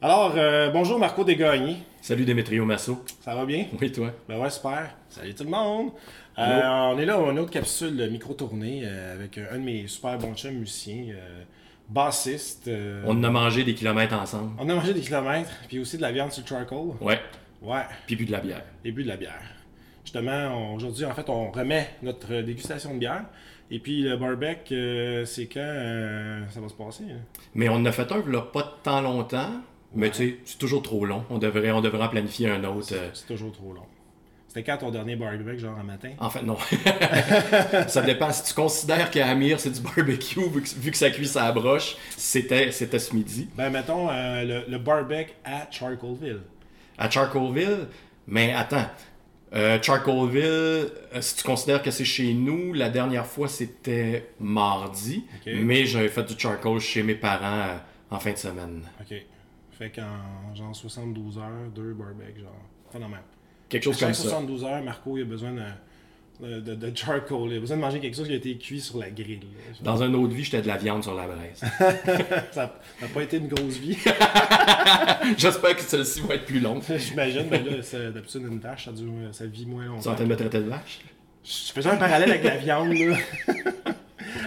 [0.00, 1.78] Alors, euh, bonjour Marco Desgagnés.
[2.00, 3.02] Salut Démétrio Masso.
[3.20, 3.66] Ça va bien?
[3.80, 4.12] Oui, toi?
[4.28, 4.94] Ben ouais, super.
[5.08, 5.90] Salut tout le monde.
[6.38, 6.60] Euh,
[6.92, 9.88] on est là, on a une autre capsule de micro-tournée euh, avec un de mes
[9.88, 11.06] super bons chums musiciens,
[11.88, 12.70] bassiste.
[13.06, 14.52] On a mangé des kilomètres ensemble.
[14.60, 16.90] on a mangé des kilomètres, puis aussi de la viande sur le charcoal.
[17.00, 17.20] Ouais.
[17.60, 18.62] Ouais, Puis bu de la bière.
[18.84, 19.42] et bu de la bière.
[20.04, 23.24] Justement, aujourd'hui, en fait, on remet notre dégustation de bière.
[23.70, 27.02] Et puis le barbecue, c'est quand ça va se passer?
[27.10, 27.18] hein?
[27.56, 29.50] Mais on en a fait un, là, pas de temps longtemps.
[29.94, 31.24] Mais tu sais, c'est toujours trop long.
[31.30, 32.88] On devrait, on devrait en planifier un autre.
[32.92, 33.08] euh.
[33.14, 33.86] C'est toujours trop long.
[34.48, 36.10] C'était quand ton dernier barbecue, genre un matin?
[36.18, 36.56] En fait, non.
[37.88, 38.32] ça dépend.
[38.32, 41.52] Si tu considères qu'à Amir, c'est du barbecue, vu que, vu que ça cuit sa
[41.52, 43.48] broche, c'était, c'était ce midi.
[43.56, 46.40] Ben, mettons euh, le, le barbecue à Charcoalville.
[46.96, 47.88] À Charcoalville,
[48.26, 48.86] mais attends.
[49.54, 50.88] Euh, Charcoalville, euh,
[51.20, 55.52] si tu considères que c'est chez nous, la dernière fois c'était mardi, Ok.
[55.62, 57.76] mais j'avais fait du charcoal chez mes parents euh,
[58.10, 58.82] en fin de semaine.
[59.00, 59.16] OK.
[59.78, 62.50] Fait qu'en genre 72 heures, deux barbecues, genre.
[62.92, 63.20] Pas normal.
[63.68, 64.22] Quelque chose comme ça.
[64.22, 65.52] 72 heures, Marco, il a besoin
[66.40, 67.50] de, de, de charcoal.
[67.50, 69.40] Il a besoin de manger quelque chose qui a été cuit sur la grille.
[69.42, 69.76] là.
[69.82, 71.60] Dans une autre vie, j'étais de la viande sur la braise.
[72.52, 73.96] Ça n'a pas été une grosse vie.
[75.36, 76.82] J'espère que celle-ci va être plus longue.
[76.96, 80.14] J'imagine, mais là, d'habitude, une vache, ça, dure, ça vit moins Tu es en longtemps.
[80.14, 81.00] train de me traiter de vache?
[81.44, 83.16] Je faisais un parallèle avec la viande, là.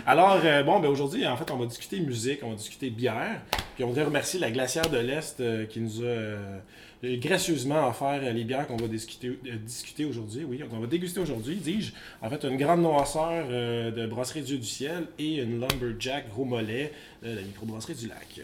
[0.05, 3.41] Alors, euh, bon, ben aujourd'hui, en fait, on va discuter musique, on va discuter bière.
[3.75, 6.59] Puis on voudrait remercier la Glacière de l'Est euh, qui nous a euh,
[7.03, 10.44] gracieusement offert les bières qu'on va discuter, aujourd'hui.
[10.44, 11.94] Oui, on va déguster aujourd'hui, dis-je.
[12.22, 16.91] En fait, une grande noirceur de Brasserie Dieu du Ciel et une Lumberjack Gros Mollet
[17.23, 18.41] de la microbrasserie du Lac.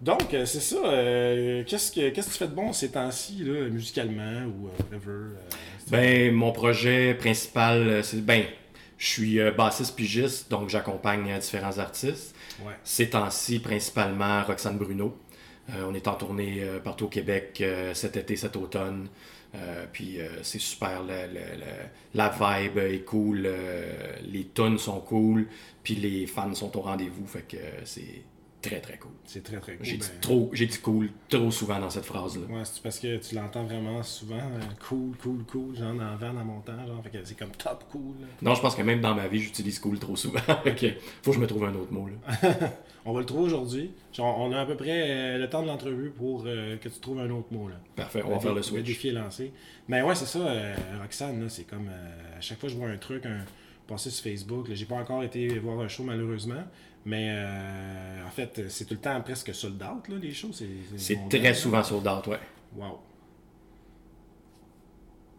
[0.00, 0.76] Donc, c'est ça.
[1.66, 5.36] qu'est-ce, que, qu'est-ce que tu fais de bon ces temps-ci, là, musicalement ou whatever?
[5.90, 8.22] Ben, mon projet principal, c'est.
[8.22, 8.44] Ben,
[9.02, 12.36] je suis euh, bassiste pigiste, donc j'accompagne euh, différents artistes.
[12.64, 12.72] Ouais.
[12.84, 15.18] Ces temps-ci, principalement Roxane Bruno.
[15.70, 19.08] Euh, on est en tournée euh, partout au Québec euh, cet été, cet automne.
[19.92, 21.02] Puis c'est super,
[22.14, 23.46] la vibe est cool,
[24.22, 25.46] les tunes sont cool,
[25.82, 28.22] puis les fans sont au rendez-vous, fait que c'est
[28.62, 29.10] très très cool.
[29.24, 29.84] C'est très très cool.
[29.84, 32.46] J'ai dit Ben, trop, j'ai dit cool trop souvent dans cette phrase-là.
[32.48, 34.36] Ouais, c'est parce que tu l'entends vraiment souvent.
[34.36, 37.02] euh, cool, cool, cool, genre dans le vent, en montant, genre.
[37.02, 38.14] Fait que c'est comme top cool.
[38.20, 38.26] là.
[38.40, 40.40] Non, je pense que même dans ma vie, j'utilise cool trop souvent.
[40.66, 40.86] ok,
[41.22, 42.50] faut que je me trouve un autre mot là.
[43.04, 43.90] On va le trouver aujourd'hui.
[44.12, 47.00] Genre, on a à peu près euh, le temps de l'entrevue pour euh, que tu
[47.00, 47.68] trouves un autre mot.
[47.68, 47.74] Là.
[47.96, 48.84] Parfait, on va faire le switch.
[48.84, 49.52] défi est lancé.
[49.88, 50.38] Mais ouais, c'est ça,
[51.00, 53.44] Roxane, c'est comme à chaque fois que je vois un truc un,
[53.88, 56.62] passer sur Facebook, j'ai pas encore été voir un show malheureusement.
[57.04, 60.50] Mais euh, en fait, c'est tout le temps presque sold out, là, les shows.
[60.96, 62.38] C'est très souvent sold out, ouais.
[62.76, 63.00] Wow.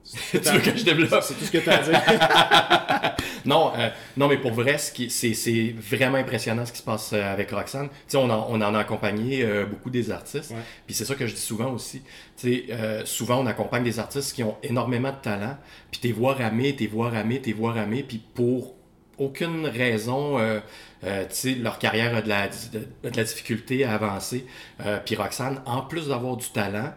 [0.31, 1.23] tu veux que je développe?
[1.23, 3.15] C'est tout ce que tu as à dire.
[3.45, 7.11] Non, euh, non, mais pour vrai, ce c'est c'est vraiment impressionnant ce qui se passe
[7.11, 7.89] euh, avec Roxane.
[7.89, 10.51] Tu sais, on, en- on en a accompagné euh, beaucoup des artistes.
[10.51, 10.61] Ouais.
[10.85, 12.01] Puis c'est ça que je dis souvent aussi.
[12.37, 15.57] Tu sais, euh, souvent on accompagne des artistes qui ont énormément de talent.
[15.91, 18.03] Puis t'es voir ramer, t'es voir ramer, t'es voir ramer.
[18.03, 18.75] Puis pour
[19.17, 20.59] aucune raison, euh,
[21.03, 21.25] euh,
[21.61, 22.79] leur carrière a de la, de,
[23.09, 24.45] de la difficulté à avancer.
[24.85, 26.93] Euh, puis Roxane, en plus d'avoir du talent,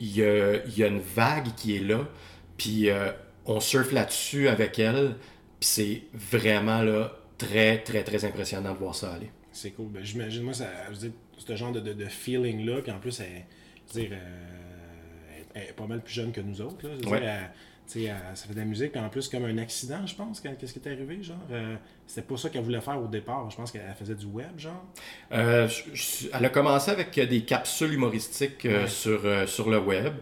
[0.00, 2.06] il y a, il y a une vague qui est là.
[2.56, 2.88] Puis
[3.46, 5.16] on surfe là-dessus avec elle.
[5.60, 9.30] Puis c'est vraiment là, très, très, très impressionnant de voir ça aller.
[9.52, 9.88] C'est cool.
[9.88, 13.44] Ben, J'imagine, moi, ça, je dire, ce genre de, feeling-là, puis en plus, elle,
[13.92, 16.86] je veux dire, elle- elle est pas mal plus jeune que nous autres.
[16.86, 16.94] Là.
[17.00, 17.20] Je veux Ouais.
[17.20, 19.58] dire, elle- tu sais, elle- ça fait de la musique, puis en plus, comme un
[19.58, 21.36] accident, je pense, qu'est-ce qui est arrivé, genre.
[21.50, 23.48] euh, C'était pas ça qu'elle voulait faire au départ.
[23.50, 24.82] Je pense qu'elle faisait du web, genre.
[25.32, 28.88] Euh, je- je- elle a commencé avec euh, des capsules humoristiques euh, Ouais.
[28.88, 30.12] sur, euh, sur le web.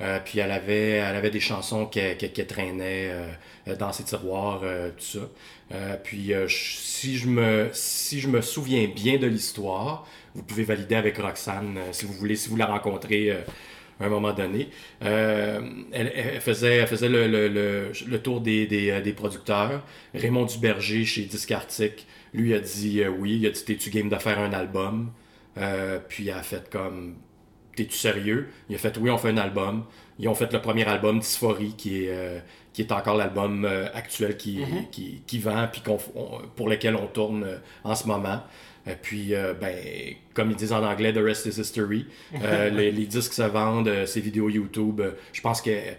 [0.00, 3.10] Euh, puis elle avait, elle avait des chansons qu'elle qu'elle- qu'elle traînait
[3.66, 5.28] euh, dans ses tiroirs, euh, tout ça.
[5.72, 10.42] Euh, puis euh, je- si, je me, si je me souviens bien de l'histoire, vous
[10.44, 13.40] pouvez valider avec Roxane euh, si vous voulez, si vous la rencontrez euh,
[14.00, 14.68] à un moment donné.
[15.04, 15.60] Euh,
[15.92, 19.84] elle, elle faisait, elle faisait le, le- le- le tour des, des, euh, des producteurs.
[20.14, 24.08] Raymond Duberger chez Disque Arctic, lui a dit euh, oui, il a dit T'es-tu game
[24.08, 25.10] de faire un album?
[25.56, 27.16] Euh, Puis elle a fait comme
[27.76, 28.48] T'es-tu sérieux?
[28.68, 29.84] Il a fait oui, on fait un album.
[30.18, 32.42] Ils ont fait le premier album, Dysphorie, qui est,
[32.72, 34.58] qui est encore l'album actuel qui,
[34.90, 37.46] qui, qui vend, puis on- pour lequel on tourne
[37.84, 38.42] en ce moment.
[38.88, 39.74] Euh, puis, euh, ben,
[40.34, 42.06] comme ils disent en anglais, The rest is history.
[42.42, 45.00] Euh, les, les disques se vendent, ses vidéos YouTube.
[45.32, 45.96] je pense qu'elle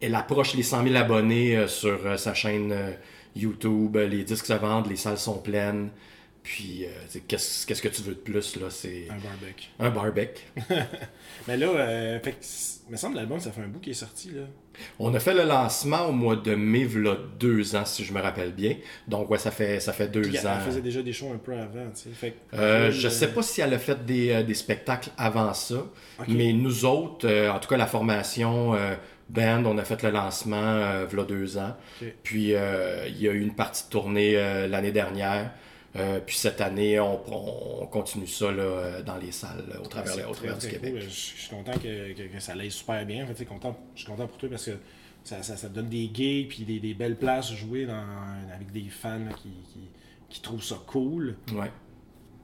[0.00, 2.74] elle approche les 100 000 abonnés sur sa chaîne
[3.34, 3.96] YouTube.
[3.96, 5.90] Les disques se vendent, les salles sont pleines.
[6.46, 8.70] Puis, euh, qu'est-ce que tu veux de plus, là?
[8.70, 9.68] C'est Un barbecue.
[9.80, 10.44] un barbecue.
[11.48, 13.94] Mais là, euh, fait que, me semble que l'album, ça fait un bout qui est
[13.94, 14.42] sorti, là.
[14.98, 18.20] On a fait le lancement au mois de mai, v'là deux ans, si je me
[18.20, 18.76] rappelle bien.
[19.08, 20.60] Donc, ouais, ça fait, ça fait deux Puis elle ans.
[20.64, 22.10] faisait déjà des shows un peu avant, tu sais.
[22.14, 25.10] Fait que, Euh, euh, je sais pas si elle a fait des, euh, des spectacles
[25.18, 25.76] avant ça,
[26.28, 28.94] mais nous autres, euh, en tout cas la formation euh,
[29.28, 31.74] band, on a fait le lancement euh, v'là deux ans.
[32.22, 35.50] Puis euh, il y a eu une partie de tournée euh, l'année dernière.
[35.96, 39.86] Euh, puis cette année, on, on continue ça là, euh, dans les salles là, au
[39.86, 40.92] travers, au du Québec.
[40.92, 41.00] cool.
[41.00, 43.24] Je, je suis content que, que- que ça aille super bien.
[43.24, 44.72] En fait, content, je suis content pour toi parce que
[45.24, 48.04] ça, ça, ça te donne des gigs puis des, des belles places jouer dans,
[48.54, 49.80] avec des fans qui, qui,
[50.28, 51.36] qui trouvent ça cool.
[51.52, 51.70] Ouais.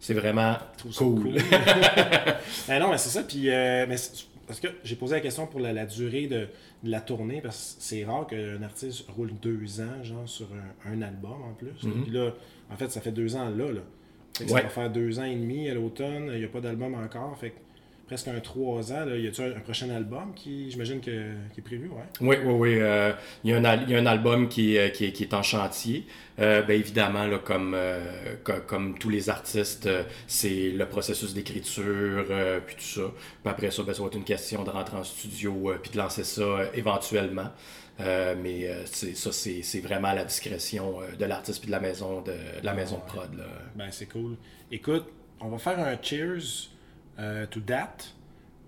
[0.00, 1.34] C'est vraiment trouvent ça cool.
[2.68, 3.22] Ben non, mais c'est ça.
[3.22, 3.96] Puis, euh, mais
[4.46, 6.48] parce que j'ai posé la question pour la, la durée de,
[6.82, 10.46] de la tournée parce que c'est rare qu'un artiste roule deux ans, genre, sur
[10.84, 11.82] un, un album en plus.
[11.84, 12.02] Mhm.
[12.02, 12.32] Puis là,
[12.72, 13.70] en fait, ça fait deux ans là.
[13.72, 13.80] là.
[14.36, 14.60] Fait que Ouais.
[14.60, 16.30] Ça va faire deux ans et demi à l'automne.
[16.32, 17.36] Il n'y a pas d'album encore.
[17.38, 17.56] Fait que
[18.06, 19.04] presque un trois ans.
[19.04, 19.16] Là.
[19.16, 21.88] Y a-tu un, un prochain album qui, j'imagine, que, qui est prévu?
[21.88, 22.04] Ouais?
[22.20, 22.74] Oui, oui, oui.
[22.80, 23.12] euh,
[23.44, 25.22] il, y a un, al- il y a un album qui est, qui est, qui
[25.24, 26.06] est en chantier.
[26.38, 31.34] Euh, ben évidemment, là, comme, euh, co- comme tous les artistes, euh, c'est le processus
[31.34, 33.02] d'écriture, euh, puis tout ça.
[33.42, 35.90] Puis après ça, ben, ça va être une question de rentrer en studio, euh, puis
[35.92, 37.50] de lancer ça euh, éventuellement.
[38.00, 41.80] Euh, mais euh, ça, c'est, vraiment à la discrétion euh, de l'artiste puis de la
[41.80, 43.34] maison de, de la maison de prod.
[43.36, 43.44] Là.
[43.76, 44.36] Ben, c'est cool.
[44.70, 45.06] Écoute,
[45.40, 46.68] on va faire un cheers
[47.18, 47.96] euh, to that.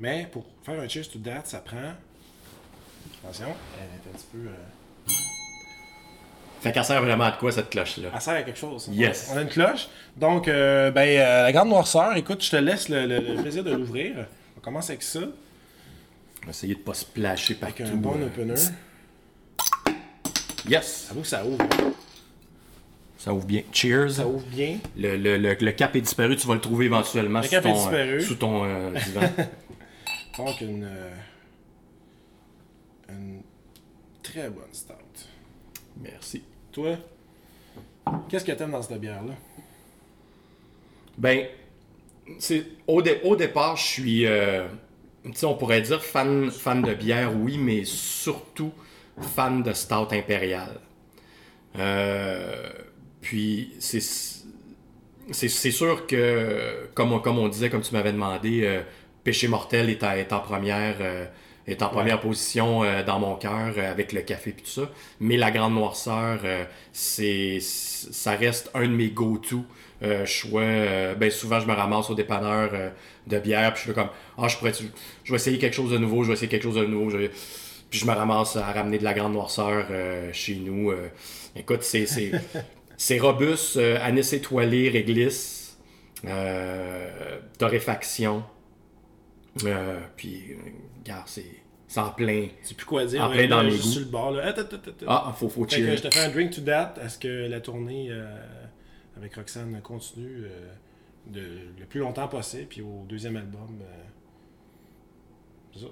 [0.01, 1.95] Mais pour faire un cheers to that, ça prend.
[3.23, 3.47] Attention,
[3.79, 4.49] elle est un petit peu.
[6.61, 8.09] Fait qu'elle sert vraiment à quoi cette cloche-là?
[8.15, 8.89] Elle sert à quelque chose.
[8.93, 9.31] Yes.
[9.33, 9.89] On a une cloche.
[10.17, 13.63] Donc, euh, ben, euh, la grande noirceur, écoute, je te laisse le, le- le plaisir
[13.65, 14.27] de l'ouvrir.
[14.57, 17.93] On commence avec ça, On va essayer de pas se plasher avec partout.
[17.93, 18.27] un bon euh.
[18.27, 18.55] opener.
[20.69, 21.09] Yes!
[21.11, 21.59] Avoue que ça ouvre.
[23.19, 23.63] Ça ouvre bien.
[23.73, 24.11] Cheers!
[24.13, 24.79] Ça ouvre bien.
[24.97, 27.65] Le, le, le, le cap est disparu, tu vas le trouver éventuellement Le sous, cap
[27.67, 27.97] est ton, disparu.
[28.17, 29.21] euh, sous ton euh, divan.
[30.39, 30.85] Donc, une.
[30.85, 31.11] euh,
[33.11, 33.43] une
[34.23, 34.95] très bonne stout.
[36.01, 36.43] Merci.
[36.73, 36.97] Toi,
[38.29, 39.33] qu'est-ce que t'aimes dans cette bière-là?
[41.17, 41.47] Ben,
[42.89, 44.67] au, dé- au départ, je suis, euh,
[45.45, 48.73] on pourrait dire fan, fan de bière, oui, mais surtout
[49.21, 50.81] fan de stout impérial.
[51.79, 52.69] Euh,
[53.21, 58.63] puis, c'est c'est c'est sûr que, comme on, comme on disait, comme tu m'avais demandé,
[58.65, 58.83] euh,
[59.25, 61.25] Péché mortel est, à- est en première, euh,
[61.67, 64.91] est en première position euh, dans mon cœur avec le café et tout ça.
[65.21, 69.65] Mais la grande noirceur, euh, c'est ça reste un de mes go-to
[70.03, 70.61] euh, choix.
[70.63, 72.91] Euh, ben souvent, je me ramasse au dépanneur euh,
[73.27, 74.73] de bière, puis je suis là comme, ah, je pourrais,
[75.25, 77.09] je vais essayer quelque chose de nouveau, je vais essayer quelque chose de nouveau.
[77.11, 77.31] je-
[77.95, 80.91] Puis je me ramasse à ramener de la grande noirceur euh, chez nous.
[80.91, 81.11] euh.
[81.55, 82.33] écoute, c'est c'est
[82.97, 85.79] c'est robuste, euh, anis étoilé, réglisse,
[86.25, 88.43] euh, torréfaction.
[90.17, 90.57] Puis,
[91.05, 92.49] regarde, c'est c'est en plein.
[92.65, 93.23] Sais plus quoi dire?
[93.23, 93.77] En plein dans mes goûts.
[93.77, 94.53] sur le bord, là.
[95.07, 96.97] Ah, faut, faut je te fais un drink to that.
[97.01, 98.11] Est-ce que la tournée
[99.17, 100.49] avec Roxane continue
[101.29, 101.43] de,
[101.79, 102.67] le plus longtemps possible?
[102.69, 104.14] Puis au deuxième album, c'est.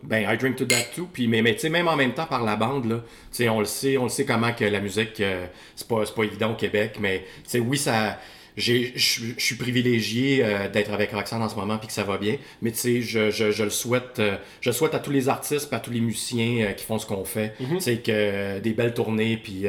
[0.03, 1.09] Ben, I drink to that too.
[1.13, 3.49] Puis, mais, mais tu sais, même en même temps, par la bande, là, tu sais,
[3.49, 6.53] on le sait, on le sait comment que la musique, euh, c'est pas, pas évident
[6.53, 8.19] au Québec, mais tu sais, oui, ça.
[8.57, 12.19] j'ai- Je suis privilégié euh, d'être avec Roxane en ce moment puis que ça va
[12.19, 15.29] bien, mais tu sais, je, je, je le souhaite, euh, je souhaite à tous les
[15.31, 17.55] artistes à tous les musiciens euh, qui font ce qu'on fait.
[17.77, 19.65] Tu sais, que des belles tournées puis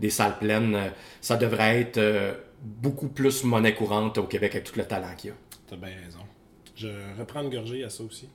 [0.00, 0.78] des salles pleines,
[1.20, 2.00] ça devrait être
[2.62, 5.36] beaucoup plus monnaie courante au Québec avec tout le talent qu'il y a.
[5.68, 6.20] T'as bien raison.
[6.76, 8.28] Je reprends une gorgée à ça aussi.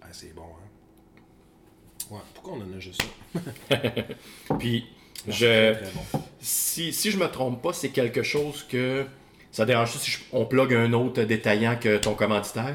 [0.00, 2.06] Ah, c'est bon, hein?
[2.10, 3.78] Ouais, pourquoi on en a juste ça?
[4.58, 4.86] Puis,
[5.30, 5.72] C'est je.
[5.94, 6.20] bon.
[6.40, 9.06] Si, si je me trompe pas, c'est quelque chose que.
[9.50, 12.74] Ça dérange si je- on plug un autre détaillant que ton commanditaire?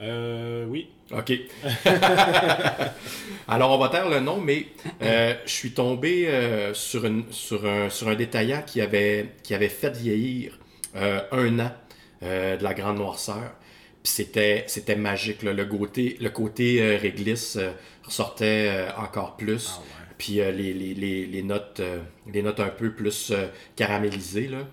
[0.00, 0.90] Euh, oui.
[1.10, 1.32] OK.
[3.48, 4.66] Alors, on va taire le nom, mais
[5.02, 9.54] euh, je suis tombé euh, sur, une, sur, un, sur un détaillant qui avait, qui
[9.54, 10.58] avait fait vieillir
[10.96, 11.72] euh, un an
[12.22, 13.52] de la grande noirceur.
[14.04, 15.42] C'était, c'était magique.
[15.42, 15.52] là.
[15.52, 17.70] Le côté, le côté euh, réglisse euh,
[18.02, 19.74] ressortait euh, encore plus.
[19.76, 20.14] Ah ouais.
[20.18, 21.82] Puis les, les, les, les notes,
[22.32, 23.32] les notes un peu plus
[23.74, 24.46] caramélisées.
[24.46, 24.68] Là.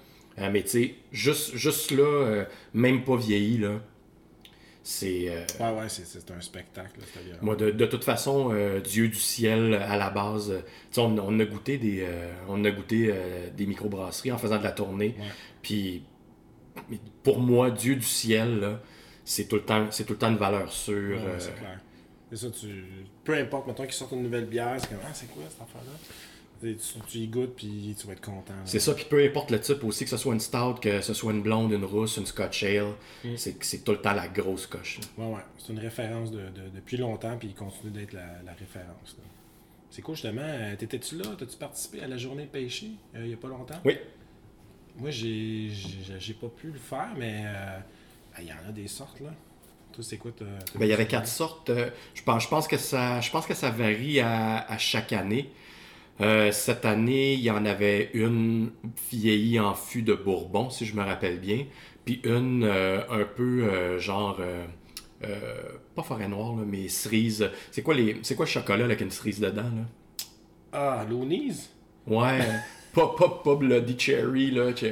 [0.51, 2.43] Mais tu sais, juste, juste là,
[2.75, 3.79] même pas vieilli, là,
[4.83, 5.25] c'est...
[5.27, 9.15] euh, Ouais, ouais, c'est, c'est un spectacle, là, moi, de, de toute façon, Dieu du
[9.15, 12.05] ciel, à la base, tu sais, on, on a goûté des,
[12.47, 13.11] on a goûté
[13.57, 15.15] des microbrasseries en faisant de la tournée.
[15.17, 15.25] Ouais.
[15.63, 16.03] Puis,
[17.23, 18.81] pour moi, Dieu du ciel, là,
[19.31, 21.17] c'est tout le temps, c'est tout le temps une valeur sûre.
[21.19, 21.79] Ouais, euh, c'est clair.
[22.31, 22.67] C'est ça, tu...
[23.23, 25.91] peu importe, mettons qu'ils sortent une nouvelle bière, c'est comme, ah, c'est quoi cette affaire-là?
[26.61, 26.75] Tu,
[27.07, 28.53] tu y goûtes, puis tu vas être content.
[28.65, 31.13] C'est ça, puis peu importe le type aussi, que ce soit une stout, que ce
[31.13, 32.93] soit une blonde, une rousse, une scotch ale,
[33.23, 33.29] Mm.
[33.37, 34.99] c'est c'est tout le temps la grosse coche.
[35.17, 35.41] Ouais, ouais.
[35.57, 39.15] C'est une référence de, de- depuis longtemps, puis il continue d'être la, la référence.
[39.89, 40.41] C'est cool, justement.
[40.43, 41.23] Euh, T'étais-tu là?
[41.37, 43.79] T'as-tu participé à la journée pêchée euh, il y a pas longtemps?
[43.85, 43.97] Oui.
[44.97, 45.71] Moi, j'ai
[46.39, 47.79] pas pu le faire, mais euh,
[48.41, 49.29] il y en a des sortes, là.
[49.91, 50.31] Toi, c'est quoi?
[50.39, 51.69] Ben, il y avait quatre sortes.
[51.69, 55.13] euh, je, pense, je, pense que ça, je pense que ça varie à, à chaque
[55.13, 55.49] année.
[56.21, 58.71] Euh, cette année, il y en avait une
[59.11, 61.65] vieillie en fût de Bourbon, si je me rappelle bien.
[62.05, 64.39] Puis une euh, un peu euh, genre.
[65.95, 67.49] pas forêt noire, là, mais cerise.
[67.71, 69.63] C'est quoi, les, c'est quoi le chocolat avec une cerise dedans?
[69.63, 69.85] Là?
[70.71, 71.69] Ah, l'Onise?
[72.05, 72.39] Ouais,
[72.93, 74.73] pas, pas, pas Bloody Cherry, là.
[74.73, 74.85] que,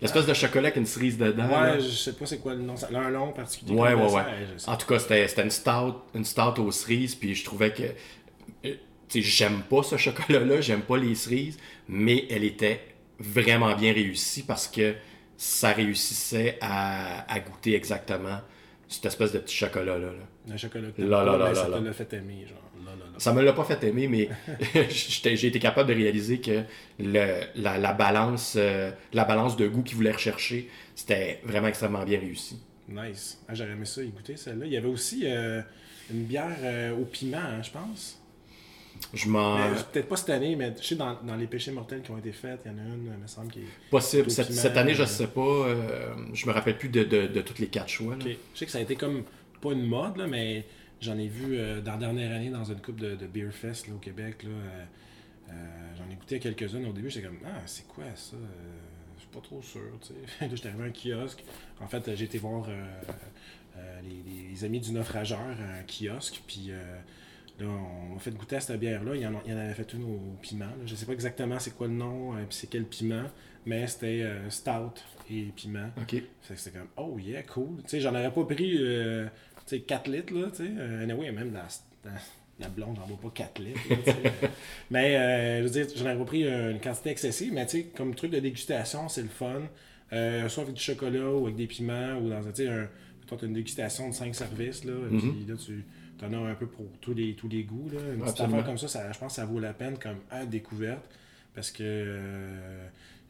[0.00, 1.46] l'espèce de chocolat avec une cerise dedans.
[1.48, 1.72] là.
[1.74, 2.76] Ouais, je sais pas c'est quoi le nom.
[2.76, 3.74] Ça a un nom particulier.
[3.74, 4.22] Ouais, ouais, ouais.
[4.66, 7.82] En tout cas, c'était une stout, une stout aux cerises, puis je trouvais que.
[7.82, 8.74] euh,
[9.08, 12.80] Tu sais, j'aime pas ce chocolat-là, j'aime pas les cerises, mais elle était
[13.18, 14.94] vraiment bien réussie parce que
[15.36, 18.40] ça réussissait à, à goûter exactement
[18.88, 20.06] cette espèce de petit chocolat-là.
[20.06, 20.52] là.
[20.52, 22.58] Le chocolat Là, là, là, là, ça te l'a fait aimer, genre.
[22.98, 23.18] Là, là.
[23.18, 24.28] Ça me l'a pas fait aimer, mais
[24.90, 26.62] j'ai été capable de réaliser que
[26.98, 32.04] le- la, la balance, euh, la balance de goût qu'il voulait rechercher, c'était vraiment extrêmement
[32.04, 32.58] bien réussi.
[32.88, 33.40] Nice.
[33.48, 34.66] Ah, J'aurais aimé ça, y goûter celle-là.
[34.66, 35.60] Il y avait aussi euh,
[36.12, 38.16] une bière euh, au piment, hein, je pense.
[39.14, 39.56] Je m'en.
[39.92, 42.32] Peut-être pas cette année, mais je sais, dans, dans les péchés mortels qui ont été
[42.32, 43.90] faits, il y en a une, il me semble, qui est.
[43.90, 44.30] Possible.
[44.30, 45.66] Cette, piment, cette année, je euh, sais pas.
[46.34, 48.16] je me rappelle plus de, de, de toutes les quatre choix.
[48.22, 49.22] Je sais que ça a été comme,
[49.62, 50.66] pas une mode, là, mais
[51.00, 53.88] j'en ai vu euh, dans la dernière année dans une coupe de, de Beer Fest
[53.88, 54.42] là, au Québec.
[54.42, 54.84] Là, euh,
[55.50, 55.52] euh,
[55.98, 57.10] j'en ai goûté à quelques-unes au début.
[57.10, 58.38] J'étais comme, ah, c'est quoi ça Euh,
[59.16, 59.80] Je suis pas trop sûr.
[60.00, 60.14] tu sais.
[60.48, 61.42] là, j'étais arrivé à un kiosque.
[61.80, 62.66] En fait, j'ai été voir
[64.02, 66.42] les, les amis du naufrageur à un kiosque.
[66.46, 66.70] Puis
[67.58, 69.14] là, on m'a fait goûter à cette bière-là.
[69.16, 70.66] Il y en, en avait fait une au piment.
[70.66, 70.84] là.
[70.86, 73.24] Je sais pas exactement c'est quoi le nom, puis c'est quel piment,
[73.66, 75.90] mais c'était euh, stout et piment.
[76.00, 76.22] Ok.
[76.54, 77.76] C'était comme, oh yeah, cool.
[77.82, 79.26] Tu sais, j'en aurais pas pris, euh,
[79.70, 80.70] tu sais, 4 litres, là, tu sais.
[80.76, 81.60] Euh, anyway, même dans,
[82.04, 82.16] dans
[82.58, 84.30] la blonde, j'en bois pas 4 litres, là,
[84.90, 87.84] mais, euh, je veux dire, j'en aurais pas pris une quantité excessive, mais tu sais,
[87.96, 89.62] comme truc de dégustation, c'est le fun.
[90.12, 92.88] Euh, soit avec du chocolat ou avec des piments ou dans, tu sais, un,
[93.28, 95.20] toi, une dégustation de 5 services, là, et Mhm.
[95.20, 98.00] puis là, tu en as un peu pour tous les, tous les goûts, là.
[98.14, 100.44] Une petite affaire comme ça, ça, je pense que ça vaut la peine comme à
[100.44, 101.08] découverte,
[101.54, 101.82] parce que...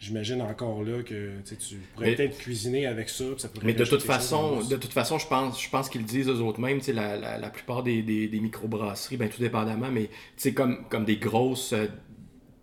[0.01, 3.25] J'imagine encore là que tu pourrais peut-être cuisiner avec ça.
[3.37, 6.07] ça pourrait Mais de toute façon, de toute façon, je pense, je pense qu'ils le
[6.07, 6.81] disent eux autres mêmes.
[6.89, 10.09] La, la, la plupart des, des, des microbrasseries, ben tout dépendamment, mais
[10.55, 11.87] comme, comme des grosses, euh,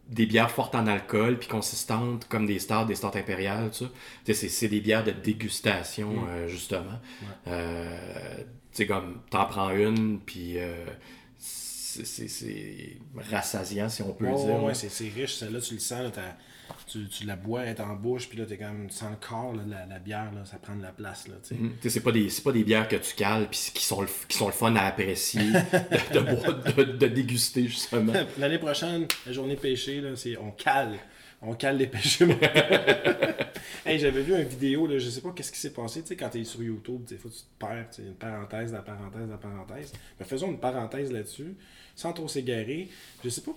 [0.09, 3.85] des bières fortes en alcool puis consistantes, comme des stars, des stars impériales, tout
[4.25, 4.33] ça.
[4.33, 6.27] C'est, des bières de dégustation Mm.
[6.29, 6.99] euh, justement.
[7.47, 7.97] Euh,
[8.37, 10.85] tu sais, comme t'en prends une puis euh,
[11.37, 14.63] c'est, rassasiant si on peut dire.
[14.63, 16.11] ouais, c'est riche, celle-là, tu le sens, là,
[16.87, 19.27] tu, tu la bois, elle est en bouche, puis là, t'es comme, tu sens le
[19.27, 21.61] corps, là, la, la bière, là, ça prend de la place, là, tu sais.
[21.81, 24.37] Sais, C'est pas des pas des bières que tu cales puis qui sont le, qui
[24.37, 28.13] sont le fun à apprécier de, de boire- de- de déguster justement.
[28.37, 30.97] L'année prochaine, la journée pêchée, là, c'est on cale.
[31.41, 32.25] On cale les pêchés.
[33.85, 36.15] hey, j'avais vu une vidéo, là, je sais pas qu'est-ce qui s'est passé, tu sais,
[36.15, 39.29] quand t'es sur YouTube, des fois tu te perds, tu sais, une parenthèse, la parenthèse,
[39.29, 39.93] la parenthèse.
[40.19, 41.55] Mais faisons une parenthèse là-dessus,
[41.95, 42.89] sans trop s'égarer.
[43.23, 43.51] Je sais pas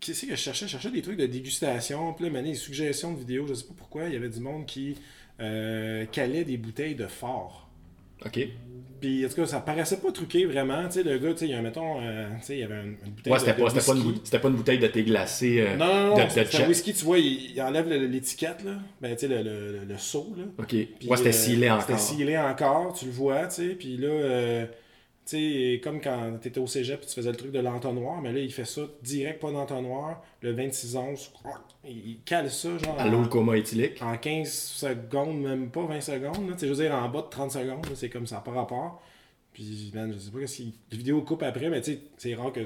[0.00, 3.12] qu'est-ce que je cherchais, je cherchais des trucs de dégustation, puis là, maintenant, des suggestions
[3.14, 4.96] de vidéos, je sais pas pourquoi, il y avait du monde qui
[5.40, 7.68] euh, calait des bouteilles de fort.
[8.24, 8.40] OK.
[8.98, 10.86] Puis en tout cas, ça paraissait pas truqué vraiment.
[10.86, 12.62] Tu sais, le gars, tu sais, il y a, mettons, euh, tu sais, il y
[12.62, 14.20] avait une, une bouteille Ouais, de, c'était de pas, c'était pas, une, whisky.
[14.24, 15.60] c'était pas une bouteille de thé glacé.
[15.60, 18.72] euh, Non, non, non, un whisky, tu vois, il, il enlève l'étiquette, là.
[19.02, 20.44] Ben, tu sais, le, le, le, le seau, là.
[20.58, 20.68] OK.
[20.68, 21.82] Puis, ouais, c'était euh, scellé encore.
[21.82, 23.68] C'était scellé encore, tu le vois, tu sais.
[23.74, 24.66] Puis là, euh,
[25.30, 28.52] sais, comme quand t'étais au cégep tu faisais le truc de l'entonnoir, mais là, il
[28.52, 30.22] fait ça direct, pas d'entonnoir.
[30.40, 31.32] Le 26 11
[31.88, 32.98] il cale ça, genre.
[32.98, 34.02] À l'eau, le en, coma éthylique.
[34.02, 36.52] en 15 secondes, même pas 20 secondes.
[36.52, 39.02] Tu sais, je veux dire, en bas de 30 secondes, c'est comme ça, par rapport.
[39.52, 40.72] Puis, man, je sais pas qu'il.
[40.90, 42.60] Les vidéos coupent après, mais tu sais, c'est rare que.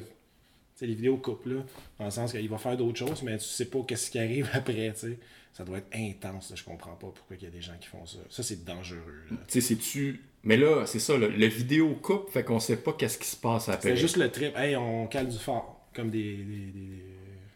[0.79, 1.63] Tu les vidéos coupent, là.
[1.99, 4.49] Dans le sens qu'il va faire d'autres choses, mais tu sais pas qu'est-ce qui arrive
[4.55, 5.19] après, tu sais.
[5.53, 6.57] Ça doit être intense, là.
[6.57, 8.19] Je comprends pas pourquoi il y a des gens qui font ça.
[8.31, 9.25] Ça, c'est dangereux.
[9.29, 10.21] Tu sais, c'est-tu.
[10.45, 13.37] Mais là, c'est ça, le, le vidéo coupe, fait qu'on sait pas qu'est-ce qui se
[13.37, 13.91] passe après.
[13.91, 14.57] C'est juste le trip.
[14.57, 15.77] Hey, on cale du fort.
[15.95, 17.05] Comme des, des, des,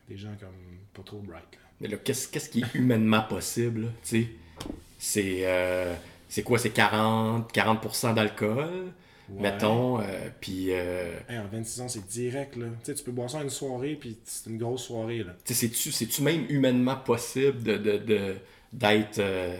[0.09, 0.51] des gens comme
[0.93, 1.59] pas trop bright, là.
[1.81, 4.29] Mais là, qu'est-ce, qu'est-ce qui est humainement possible, tu sais?
[4.99, 5.39] C'est.
[5.47, 5.95] euh,
[6.29, 6.59] c'est quoi?
[6.59, 8.93] C'est 40, 40% d'alcool,
[9.31, 9.41] Ouais.
[9.43, 10.05] mettons, euh,
[10.41, 10.67] puis.
[10.71, 12.67] euh, Hey, en 26 ans, c'est direct, là.
[12.81, 15.35] Tu sais, tu peux boire ça une soirée, puis c'est une grosse soirée, là.
[15.45, 18.37] Tu sais, c'est-tu, c'est-tu même humainement possible de, de, de-
[18.73, 19.19] d'être.
[19.21, 19.57] euh,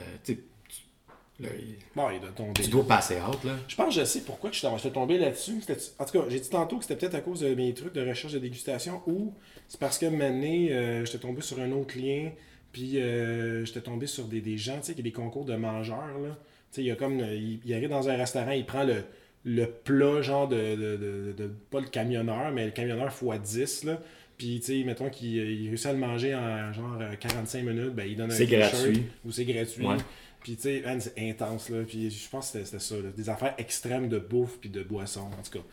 [1.97, 2.53] Bon, il doit tomber.
[2.63, 3.57] tu dois passer out, là.
[3.67, 5.61] Je pense que je sais pourquoi que je suis tombé là-dessus.
[5.99, 8.07] En tout cas, j'ai dit tantôt que c'était peut-être à cause de mes trucs de
[8.09, 9.35] recherche de dégustation ou
[9.69, 12.31] c'est parce que maintenant, euh, j'étais tombé sur un autre lien,
[12.71, 15.57] puis euh, j'étais tombé sur des, des gens, tu sais, qui ont des concours de
[15.57, 16.39] mangeurs, là.
[16.71, 19.03] Tu sais, il y a comme, il, il arrive dans un restaurant, il prend le,
[19.45, 24.01] le plat, genre de, de, de- de- pas le camionneur, mais le camionneur x10, là.
[24.39, 27.95] Puis, tu sais, mettons qu'il il réussit à le manger en genre euh, 45 minutes,
[27.95, 29.05] ben il donne un C'est gratuit.
[29.25, 29.87] Ou c'est gratuit.
[29.87, 29.97] Ouais.
[30.43, 31.83] Puis, tu sais, c'est intense, là.
[31.87, 33.11] Puis, je pense que c'était- ça, là.
[33.17, 35.65] Des affaires extrêmes de bouffe puis de boisson, en tout cas.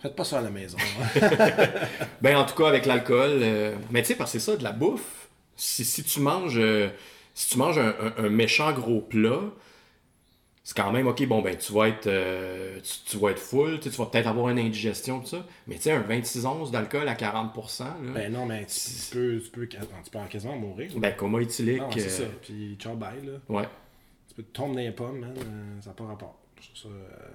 [0.00, 0.78] Faites pas ça à la maison.
[0.78, 1.20] hein.
[2.22, 3.40] Ben, en tout cas, avec l'alcool.
[3.42, 5.28] euh, Mais tu sais, parce que c'est ça, de la bouffe.
[5.56, 6.88] Si, si tu manges, euh,
[7.34, 9.40] si tu manges un, un- un méchant gros plat,
[10.68, 13.80] c'est quand même, ok, bon, ben, tu vas être, euh, tu, tu vas être full,
[13.80, 15.46] tu vas peut-être avoir une indigestion, tout ça.
[15.66, 18.74] Mais tu sais, un 26 onces d'alcool à 40%, là, ben, ben non, mais tu,
[18.74, 19.78] tu peux, tu, peux, tu
[20.12, 20.90] peux quasiment mourir.
[21.16, 21.78] coma éthylique.
[21.80, 22.24] Non, c'est euh, ça.
[22.42, 23.32] Puis, ciao, bye, là.
[23.48, 23.66] Ouais.
[24.28, 25.32] Tu peux te tomber dans les pommes, man.
[25.38, 26.38] euh, ça n'a pas rapport.
[26.60, 26.98] Je trouve ça.
[26.98, 27.28] euh,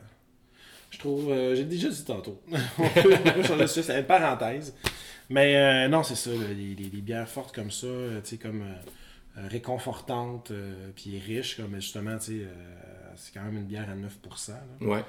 [0.91, 1.55] Je trouve.
[1.55, 2.39] J'ai déjà dit tantôt.
[2.77, 4.75] on peut c'est une parenthèse.
[5.31, 6.29] Mais euh, non, c'est ça.
[6.29, 7.87] les, les- les bières fortes comme ça,
[8.23, 8.63] tu sais, comme
[9.35, 10.51] réconfortantes,
[10.95, 12.47] puis riches, comme justement, tu sais,
[13.15, 14.51] c'est quand même une bière à 9%.
[14.51, 14.87] là.
[14.87, 15.03] Ouais.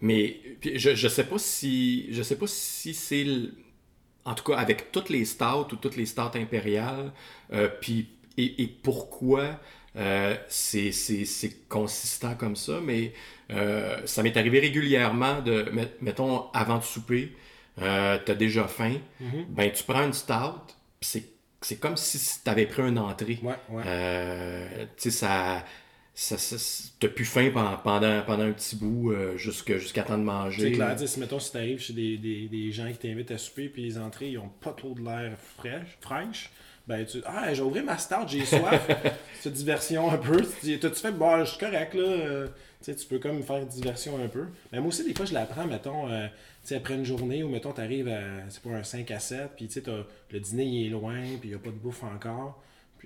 [0.00, 3.54] Mais puis je, je sais pas si je sais pas si c'est le-
[4.24, 7.12] en tout cas avec toutes les stouts ou toutes les stouts impériales
[7.52, 9.60] euh, puis et, et pourquoi
[9.96, 10.90] euh, c'est
[11.68, 13.12] consistant comme ça mais
[13.50, 17.32] euh, ça m'est arrivé régulièrement de met- mettons avant de souper
[17.76, 19.46] t'as déjà faim Mhm.
[19.50, 21.24] ben tu prends une stout c'est
[21.60, 24.86] c'est comme si t'avais pris une entrée Ouais, ouais.
[24.96, 25.64] tu sais, ça.
[26.14, 26.56] Ça, ça-
[27.00, 30.62] T'as plus faim pendant, pendant, pendant un petit bout euh, jusqu'à temps de manger.
[30.62, 33.38] C'est clair, tu si mettons, si t'arrives chez des, des, des gens qui t'invitent à
[33.38, 36.50] souper, puis les entrées, ils ont pas trop de l'air fraîche, fraîche,
[36.86, 38.88] ben tu ah, j'ai ouvert ma start, j'ai soif.
[39.40, 40.40] c'est diversion un peu.
[40.42, 42.02] Tu dis, t'as-tu fait, bon, je suis correct, là.
[42.02, 44.44] euh, tu sais, tu peux comme faire diversion un peu.
[44.70, 46.26] Mais moi aussi, des fois, je la prends, mettons, euh,
[46.62, 49.50] tu sais, après une journée, ou mettons, t'arrives à, c'est pas un 5 à 7,
[49.56, 49.82] puis tu sais,
[50.30, 52.62] le dîner, il est loin, puis il y a pas de bouffe encore.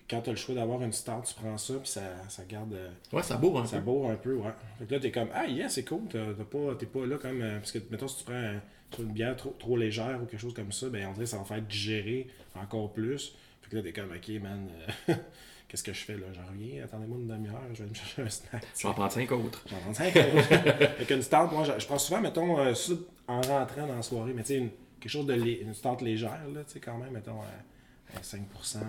[0.09, 2.73] Quand t'as le choix d'avoir une start, tu prends ça, puis ça, ça garde.
[2.73, 3.83] euh, Ouais, ça bourre un ça peu.
[3.85, 4.53] bourre un peu, ouais.
[4.79, 6.03] Fait que là, t'es comme, ah, yeah, c'est cool.
[6.11, 7.43] T'as pas, t'es pas là comme.
[7.43, 8.55] euh, parce que, mettons, si tu prends
[9.01, 11.37] une bière trop, trop légère ou quelque chose comme ça, ben, on dirait que ça
[11.39, 13.35] va faire digérer encore plus.
[13.63, 14.67] Fait que là, t'es comme, ok, man,
[15.11, 15.15] euh,
[15.69, 16.27] qu'est-ce que je fais là?
[16.33, 18.65] J'en reviens, attendez-moi une demi-heure, je vais aller me chercher un snack.
[18.77, 19.63] Je vais en prendre cinq autres.
[19.69, 22.95] J'en prends 5 Avec une start, moi, je, prends souvent, mettons, euh, ça
[23.27, 26.65] en rentrant dans la soirée, mais tu sais, quelque chose de une start légère, là,
[26.65, 28.39] tu sais, quand même, mettons, à, à 5%,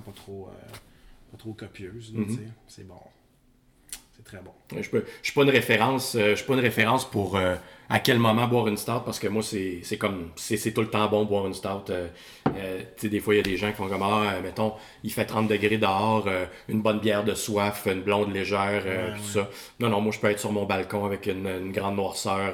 [0.02, 0.76] pas trop, euh,
[1.32, 2.48] pas trop copieuse, sais.
[2.68, 3.00] C'est bon.
[4.20, 4.52] C'est très bon.
[4.82, 7.56] Je peux- je suis pas une référence, euh, je suis pas une référence pour euh,
[7.90, 10.90] à quel moment boire une stout parce que moi c'est c'est comme c'est tout le
[10.90, 11.90] temps bon boire une stout.
[11.90, 12.08] euh,
[12.56, 14.42] euh, tu sais des fois il y a des gens qui font comme ah euh,
[14.44, 16.28] mettons il fait 30 degrés dehors,
[16.68, 19.44] une bonne bière de soif, une blonde légère, Ouais, tout ouais.
[19.46, 19.50] ça.
[19.80, 22.54] Non non moi je peux être sur mon balcon avec une, une grande noirceur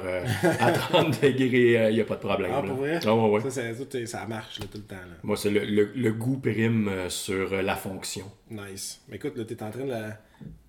[0.60, 2.52] à 30 degrés, il y a pas de problème.
[2.54, 2.68] Ah, là.
[2.68, 3.00] pour vrai?
[3.04, 3.50] Ah, ouais.
[3.50, 4.94] Ça, tout ça marche là, tout le temps.
[4.94, 5.16] Là.
[5.24, 8.30] Moi c'est le, le, le goût prime sur la fonction.
[8.50, 9.02] Nice.
[9.08, 10.16] Mais écoute, là, t'es en train de la,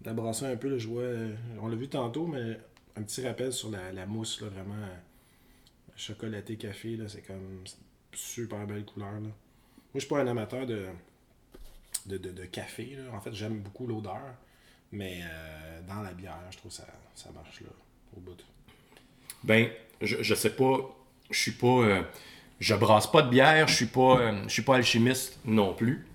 [0.08, 0.70] de la brasser un peu.
[0.70, 2.58] Là, je vois, euh, on l'a vu tantôt, mais
[2.96, 4.96] un petit rappel sur la, mousse, là, vraiment euh,
[5.96, 6.98] chocolaté café.
[7.08, 7.64] C'est comme
[8.14, 9.12] super belle couleur.
[9.12, 9.20] Là.
[9.20, 9.32] Moi,
[9.96, 10.86] je suis pas un amateur de,
[12.06, 12.96] de, de, café.
[12.96, 13.16] Là.
[13.16, 14.34] En fait, j'aime beaucoup l'odeur.
[14.94, 17.68] Mais euh, dans la bière, je trouve ça, ça marche là,
[18.16, 18.38] au bout.
[19.44, 19.70] Ben,
[20.02, 20.96] je, je sais pas,
[21.30, 22.06] je suis pas,
[22.62, 26.08] je brasse pas de bière, je suis pas, je suis pas alchimiste non plus.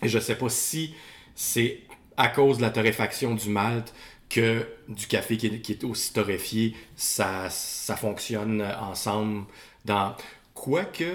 [0.00, 0.94] Et je sais pas si
[1.34, 1.80] c'est
[2.18, 3.94] à cause de la torréfaction du malt
[4.28, 9.46] que du café qui est, qui est aussi torréfié, ça, ça fonctionne ensemble
[9.86, 10.14] dans.
[10.52, 11.14] Quoique,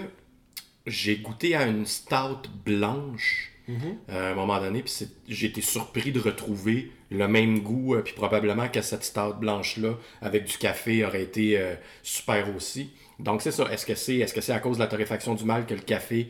[0.87, 4.93] j'ai goûté à une stout blanche euh, à un moment donné, puis
[5.27, 9.97] j'ai été surpris de retrouver le même goût, euh, puis probablement que cette stout blanche-là,
[10.21, 12.91] avec du café, aurait été euh, super aussi.
[13.19, 13.65] Donc c'est ça.
[13.71, 15.81] Est-ce que c'est est -ce c'est à cause de la torréfaction du malt que le
[15.81, 16.29] café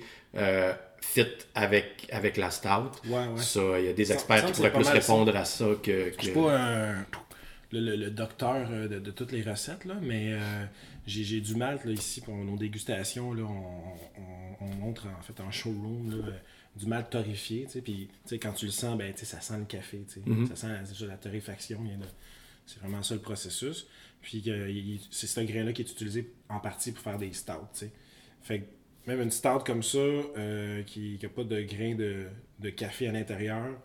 [1.04, 2.92] fit avec, avec la stout?
[3.06, 3.38] Ouais, ouais.
[3.42, 5.14] Ça, il y a des experts ça qui pourraient plus mal ça.
[5.14, 6.06] répondre à ça que...
[6.12, 7.06] Je que- suis pas un-
[7.72, 10.66] le, le- le docteur euh, de, de toutes les recettes, là, mais euh,
[11.08, 13.34] j'ai j'ai du malt là, ici pour nos dégustations.
[13.34, 16.32] Là, on, on- on montre en fait en showroom là, euh,
[16.76, 17.66] du malt torréfié.
[17.66, 20.04] tu sais, Puis tu sais, quand tu le sens, ben, ça sent le café.
[20.08, 20.22] tu sais.
[20.24, 20.48] Mhm.
[20.48, 21.80] Ça sent ça, la torréfaction.
[21.84, 22.06] il y a le-
[22.68, 23.88] C'est vraiment ça le processus.
[24.22, 24.72] Puis euh,
[25.12, 27.54] c'est ce grain-là qui est utilisé en partie pour faire des stouts.
[27.74, 27.92] tu sais.
[28.44, 28.66] Fait que
[29.08, 32.26] même une stout comme ça, euh, qui n'a pas de grain de,
[32.60, 33.78] de café à l'intérieur,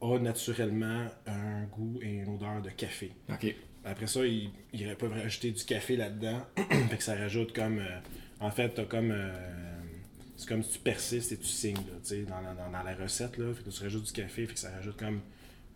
[0.00, 3.12] a naturellement un goût et une odeur de café.
[3.30, 3.54] Ok.
[3.84, 6.40] Après ça, ils, ils peuvent rajouter du café là-dedans.
[6.90, 7.78] fait que ça rajoute comme.
[7.78, 7.98] euh,
[8.40, 9.10] en fait, t'as comme.
[9.10, 9.32] euh,
[10.36, 12.82] c'est comme si tu persistes et tu signes là, tu sais, dans, la, dans, dans
[12.84, 13.38] la recette.
[13.38, 15.20] Là, fait que tu rajoutes du café, fait que ça rajoute comme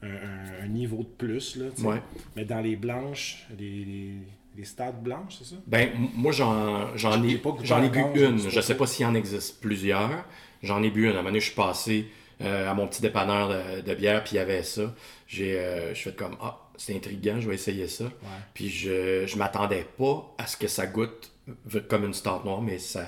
[0.02, 1.66] un, un- un niveau de plus, là.
[1.78, 2.00] Ouais.
[2.36, 4.12] Mais dans les blanches, les, les,
[4.56, 5.56] les stades blanches, c'est ça?
[5.66, 8.38] Ben, moi, j'en, ai, j'en ai bu une.
[8.38, 10.24] Je pas sais pas s'il en existe plusieurs.
[10.62, 11.08] J'en ai bu une.
[11.08, 12.08] À un moment donné, je suis passé
[12.40, 14.94] euh, à mon petit dépanneur de, de bière, puis il y avait ça.
[15.26, 18.04] J'ai, euh, je fais comme, ah, c'est intriguant, je vais essayer ça.
[18.54, 21.30] Puis je, je m'attendais pas à ce que ça goûte
[21.88, 23.04] comme une stout noire, mais ça,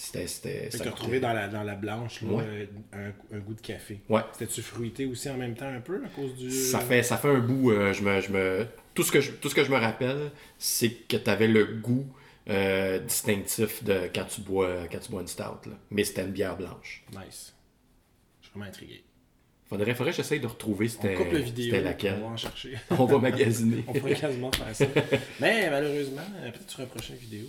[0.00, 2.44] c'était, tu as retrouvé dans la, dans la blanche là, Ouais.
[2.46, 2.66] euh,
[3.32, 4.00] un, un goût de café.
[4.08, 4.20] Ouais.
[4.32, 6.50] C'était-tu fruité aussi en même temps un peu à cause du.
[6.50, 9.32] Ça fait, ça fait un bout, euh, je me, je me, tout, ce que je,
[9.32, 12.06] tout ce que je me rappelle, c'est que tu avais le goût
[12.48, 15.66] euh, distinctif de quand tu bois, quand tu bois une stout.
[15.68, 15.76] Là.
[15.90, 17.04] Mais c'était une bière blanche.
[17.12, 17.54] Nice.
[18.40, 19.04] Je suis vraiment intrigué.
[19.68, 21.64] Faudrait, faudrait que j'essaye de retrouver c'était, coupe la vidéo.
[21.66, 22.20] c'était On laquelle.
[22.20, 22.74] va en chercher.
[22.90, 23.84] On va magasiner.
[23.88, 24.86] On pourrait quasiment faire ça.
[25.40, 27.44] Mais malheureusement, peut-être sur une prochaine vidéo.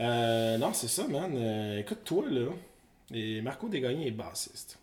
[0.00, 1.32] Euh, non, c'est ça, man.
[1.34, 2.50] Euh, écoute, toi, là,
[3.12, 4.78] et Marco Desgagnés est bassiste.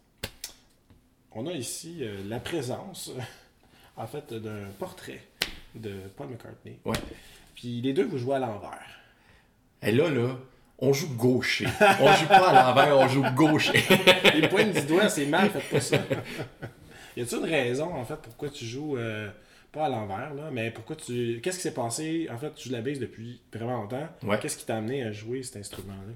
[1.31, 3.11] On a ici euh, la présence,
[3.97, 5.21] en fait, d'un portrait
[5.75, 6.79] de Paul McCartney.
[6.85, 6.97] Ouais.
[7.55, 8.99] Puis les deux, vous jouez à l'envers.
[9.81, 10.37] Et là, là,
[10.79, 11.67] on joue gaucher.
[11.99, 13.83] On joue pas à l'envers, on joue gaucher.
[14.33, 15.97] Les pointes du doigt, c'est mal, faites pas ça.
[17.17, 19.29] y a-t-il une raison, en fait, pourquoi tu joues euh,
[19.75, 21.39] pas à l'envers, là, mais pourquoi tu.
[21.43, 22.27] Qu'est-ce qui s'est passé?
[22.31, 24.07] En fait, tu joues de la bass depuis vraiment longtemps.
[24.23, 24.39] Ouais.
[24.41, 26.13] Qu'est-ce qui t'a amené à jouer cet instrument-là?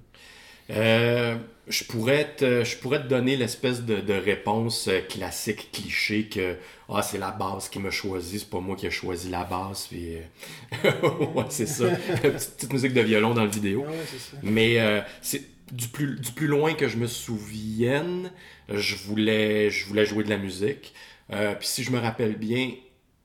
[0.71, 1.35] Euh,
[1.67, 6.57] je, pourrais te, je pourrais te donner l'espèce de, de réponse euh, classique, cliché, que
[6.87, 9.87] ah, c'est la basse qui m'a choisi, c'est pas moi qui ai choisi la basse.
[9.87, 10.91] Puis, euh,
[11.33, 11.85] ouais, c'est ça.
[12.21, 13.81] petite, petite musique de violon dans la vidéo.
[13.81, 14.37] Ouais, ça.
[14.43, 15.41] Mais euh, c'est
[15.71, 18.31] du plus, du plus loin que je me souvienne,
[18.71, 20.93] je voulais, je voulais jouer de la musique.
[21.31, 22.71] Euh, puis si je me rappelle bien,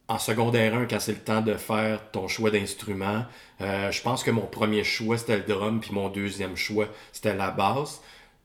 [0.09, 3.25] en secondaire 1, quand c'est le temps de faire ton choix d'instrument,
[3.61, 7.35] euh, je pense que mon premier choix c'était le drum, puis mon deuxième choix c'était
[7.35, 8.03] la basse.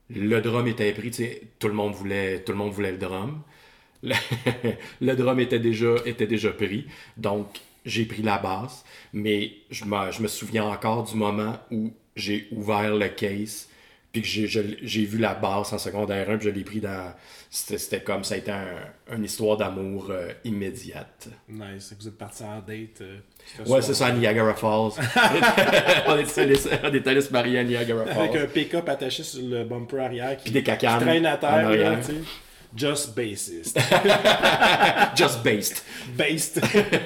[0.09, 1.11] Le drum était pris,
[1.59, 3.41] tout le monde voulait, tout le monde voulait le drum.
[4.01, 8.85] Le, drum était déjà, déjà pris, donc j'ai pris la basse.
[9.13, 13.69] Mais je me, je me souviens encore du moment où j'ai ouvert le case,
[14.11, 17.13] puis que j'ai, vu la basse en secondaire 1, puis je l'ai pris dans.
[17.51, 21.27] C'était, comme ça a été un- une histoire d'amour euh, immédiate.
[21.47, 21.93] Nice.
[21.99, 23.01] Vous êtes parti en date.
[23.01, 23.17] euh,
[23.63, 24.91] ce Ouais, c'est ça, à Niagara Falls.
[26.07, 28.41] on était allés on allés se marier à Niagara Avec Falls.
[28.43, 31.69] un pick-up attaché sur le bumper arrière qui, Puis des cacanes qui traîne à terre.
[31.69, 32.13] là, tu sais.
[32.75, 33.79] Just bassist.
[35.15, 35.81] Just based.
[36.15, 36.61] Based.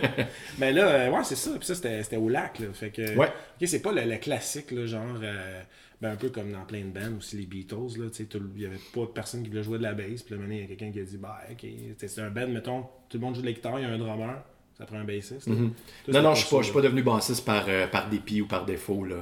[0.58, 1.52] Mais là, euh, ouais, c'est ça.
[1.58, 2.60] Puis ça, c'était c'était au lac.
[2.60, 2.68] Là.
[2.74, 3.28] Fait que, Ouais.
[3.28, 5.20] ok, c'est pas le, le classique, là, genre.
[5.22, 5.62] euh,
[6.04, 7.98] ben, un peu comme dans plein de bands aussi, les Beatles.
[7.98, 10.22] Là, il y avait pas de personne qui voulait jouer de la bass.
[10.22, 11.66] Puis là, il y a quelqu'un qui a dit, bah, ok,
[11.98, 13.98] c'est un band, mettons, tout le monde joue de la guitare, il y a un
[13.98, 14.44] drummer,
[14.78, 15.48] ça prend un bassiste.
[15.48, 15.74] Mhm.
[16.10, 18.42] Non, non, je suis ça, pas, je suis pas devenu bassiste par, euh, par dépit
[18.42, 19.06] ou par défaut.
[19.06, 19.16] Là.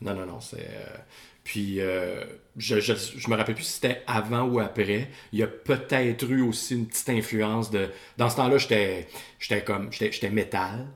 [0.00, 0.40] Non, non, non.
[0.40, 0.96] C'est, euh,
[1.44, 2.24] Puis, euh,
[2.56, 5.10] je, je, je me rappelle plus si c'était avant ou après.
[5.34, 7.90] Il y a peut-être eu aussi une petite influence de.
[8.16, 9.06] Dans ce temps-là, j'étais,
[9.38, 9.92] j'étais comme.
[9.92, 10.86] J'étais, j'étais métal.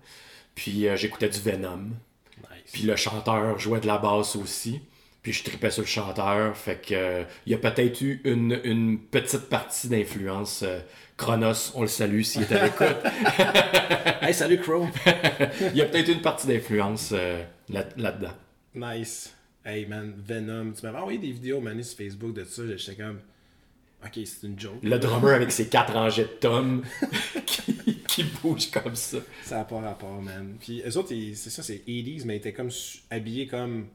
[0.54, 1.90] Puis, euh, j'écoutais du Venom.
[2.38, 2.72] Nice.
[2.72, 4.80] Puis, le chanteur jouait de la basse aussi.
[5.24, 6.56] Puis, je tripais sur le chanteur.
[6.56, 6.94] Fait que.
[6.94, 10.62] euh, il y a peut-être eu une, une petite partie d'influence.
[10.62, 10.78] euh,
[11.16, 12.96] Chronos, on le salue s'il est à l'écoute.
[14.22, 14.86] Hey, salut Crow!
[15.72, 18.32] Il y a peut-être une partie d'influence euh, là- là-dedans.
[18.74, 19.34] nice.
[19.66, 20.72] Hey man, Venom.
[20.72, 22.62] Tu m'avais envoyé des vidéos mané sur Facebook de ça.
[22.76, 23.20] J'étais comme.
[24.04, 24.78] Ok, c'est une joke.
[24.82, 26.82] Le drummer avec ses quatre rangées de tomes
[27.46, 29.18] qui, qui bouge comme ça.
[29.42, 30.56] Ça n'a pas rapport, man.
[30.60, 32.70] Puis eux autres, ils- c'est ça, c'est 80s, mais ils étaient comme
[33.10, 33.86] habillés comme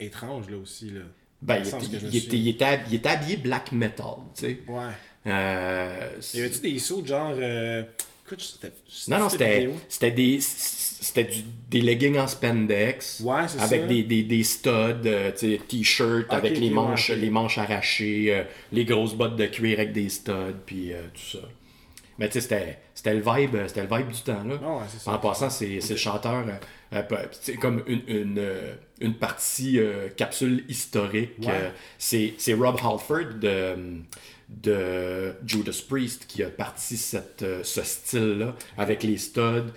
[0.00, 0.90] étranges là aussi.
[0.90, 1.00] Là.
[1.40, 4.58] Ben, il était, il était- il était hab- il était habillé black metal, tu sais.
[4.68, 4.82] Ouais.
[5.26, 7.34] Euh, Y avait-tu des sauts genre.
[7.36, 7.82] euh,
[8.24, 8.60] Écoute,
[9.08, 13.20] non, non, c'était c'était des, c'était du- des leggings en spandex.
[13.20, 13.86] Ouais, c'est Avec ça.
[13.88, 14.70] des, des, des studs,
[15.04, 19.14] euh, tu sais, t-shirt, Ok, avec les, manches, ouais, les manches arrachées, euh, les grosses
[19.14, 21.46] bottes de cuir avec des studs, puis tout ça.
[22.22, 24.54] Mais tu sais, c'était- le vibe, euh, c'était le vibe du temps, là.
[24.64, 25.10] Ah ouais, c'est ça.
[25.12, 28.48] En passant, c'est le chanteur, euh, euh, c'est comme une, une,
[29.00, 31.32] une partie euh, capsule historique.
[31.40, 31.48] Ouais.
[31.50, 33.74] euh, c'est Rob Halford de,
[34.48, 39.72] de Judas Priest qui a parti cette, ce style-là avec les studs.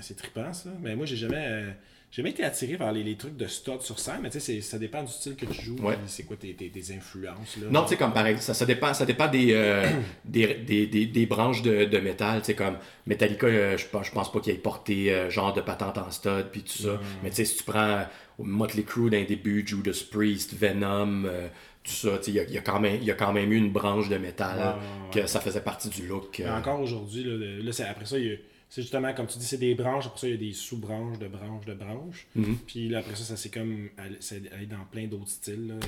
[0.00, 0.70] C'est trippant ça.
[0.82, 1.64] Mais moi, j'ai jamais.
[2.10, 4.60] J'ai jamais été attiré par les, les trucs de stud sur scène, mais tu sais,
[4.62, 5.76] ça dépend du style que tu joues.
[5.82, 5.98] Ouais.
[6.06, 7.66] C'est quoi tes, tes, tes influences là.
[7.70, 9.84] Non, tu sais, comme par exemple, ça, ça dépend, ça dépend des, euh,
[10.24, 12.40] des, des, des, des branches de, de métal.
[12.40, 15.52] Tu sais, comme Metallica, euh, je, pense- je pense pas qu'il ait porté euh, genre
[15.52, 16.98] de patente en stud puis tout ça.
[17.22, 18.04] Mais tu sais, si tu prends
[18.38, 21.24] Motley Crue d'un début, Judas Priest, Venom,
[21.84, 23.52] tout ça, tu sais, il y a, y a quand même- y a quand même
[23.52, 24.70] eu une branche de métal Ouais, ouais,
[25.16, 25.22] ouais.
[25.22, 26.42] que ça faisait partie du look.
[26.48, 28.36] Encore aujourd'hui, là, là, c'est- après ça, il y a-
[28.70, 30.06] c'est justement, comme tu dis, c'est des branches.
[30.06, 32.26] Après ça, il y a des sous-branches de branches de branches.
[32.34, 32.58] Mhm.
[32.66, 35.68] Puis là, après ça, ça c'est comme aller, dans plein d'autres styles.
[35.68, 35.74] Là.
[35.74, 35.78] Euh,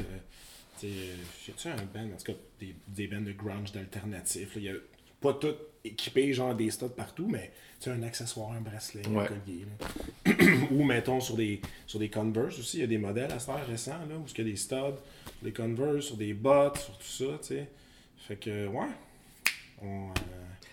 [0.80, 1.14] tu sais, euh,
[1.48, 4.54] y a-tu un band, en tout cas, des, des bands de grunge d'alternatif.
[4.54, 4.74] là, Il y a
[5.20, 9.26] pas tout équipé, genre des studs partout, mais tu sais, un accessoire, un bracelet, un
[9.26, 9.64] collier.
[10.26, 10.32] là.
[10.70, 13.46] Ou mettons sur des, sur des Converse aussi, il y a des modèles à ce
[13.46, 16.78] faire récents, là, où il y a des studs, sur des Converse, sur des bottes,
[16.78, 17.68] sur tout ça, tu sais.
[18.18, 18.86] Fait que, ouais.
[19.82, 20.12] On, euh,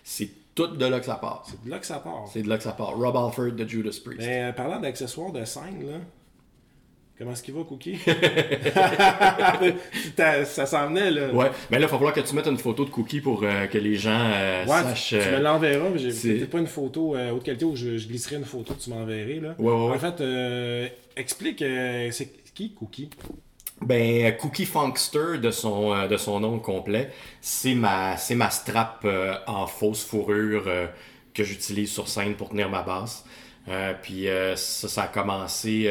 [0.04, 0.30] C'est
[0.66, 1.44] tout de là que ça part.
[1.48, 2.24] c'est de là que ça part.
[2.32, 2.96] C'est de là que ça part.
[2.96, 4.20] Rob Alford de Judas Priest.
[4.26, 5.98] Mais euh, parlant d'accessoires de scène, là,
[7.18, 7.98] comment est-ce qu'il va, Cookie?
[10.44, 11.32] Ça s'en venait, là.
[11.32, 13.66] Ouais, mais là, il va falloir que tu mettes une photo de Cookie pour euh,
[13.66, 15.10] que les gens euh, Ouais, sachent.
[15.10, 17.96] tu, tu me l'enverras, mais j'ai c'est- peut-être pas une photo haute qualité où je,
[17.98, 19.40] je glisserai une photo que tu m'enverrais.
[19.40, 19.54] Là.
[19.58, 19.94] Ouais, ouais.
[19.94, 21.58] En fait, explique,
[22.10, 23.10] c'est qui Cookie?
[23.80, 27.10] Ben, Cookie Funkster, de son, euh, de son nom complet,
[27.40, 30.86] c'est ma, ma strap euh, en fausse fourrure euh,
[31.32, 33.24] que j'utilise sur scène pour tenir ma basse.
[33.68, 35.90] Euh, puis ça, ça a commencé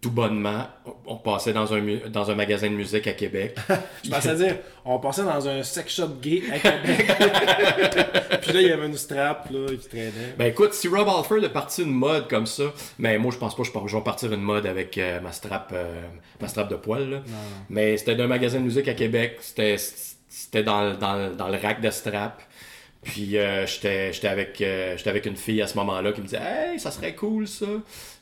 [0.00, 0.66] tout bonnement.
[1.06, 3.56] On- passait dans un, dans un magasin de musique à Québec.
[4.04, 7.06] Je pensais dire, on passait dans un sex shop gay à Québec.
[8.42, 10.34] Puis là, il y avait une strap là, qui traînait.
[10.38, 12.64] Ben écoute, si Rob Alford est parti une mode comme ça,
[12.98, 15.70] mais moi je pense pas que je vais partir une mode avec euh, ma strap
[15.74, 16.00] euh,
[16.40, 17.10] ma strap de poil.
[17.10, 17.18] là.
[17.68, 19.76] Mais c'était d'un magasin de musique à Québec, c'était
[20.32, 22.40] c'était dans, dans, dans le rack de strap.
[23.02, 26.26] Puis euh, j'étais j'étais avec euh, j'étais avec une fille à ce moment-là qui me
[26.26, 27.66] disait "Hey, ça serait cool ça."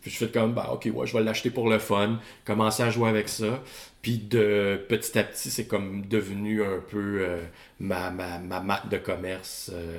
[0.01, 2.91] Puis je fais comme bah OK, ouais, je vais l'acheter pour le fun, commencer à
[2.91, 3.61] jouer avec ça.
[4.03, 7.43] Puis de petit à petit, c'est comme devenu un peu euh,
[7.81, 9.99] ma, ma, ma marque de commerce euh,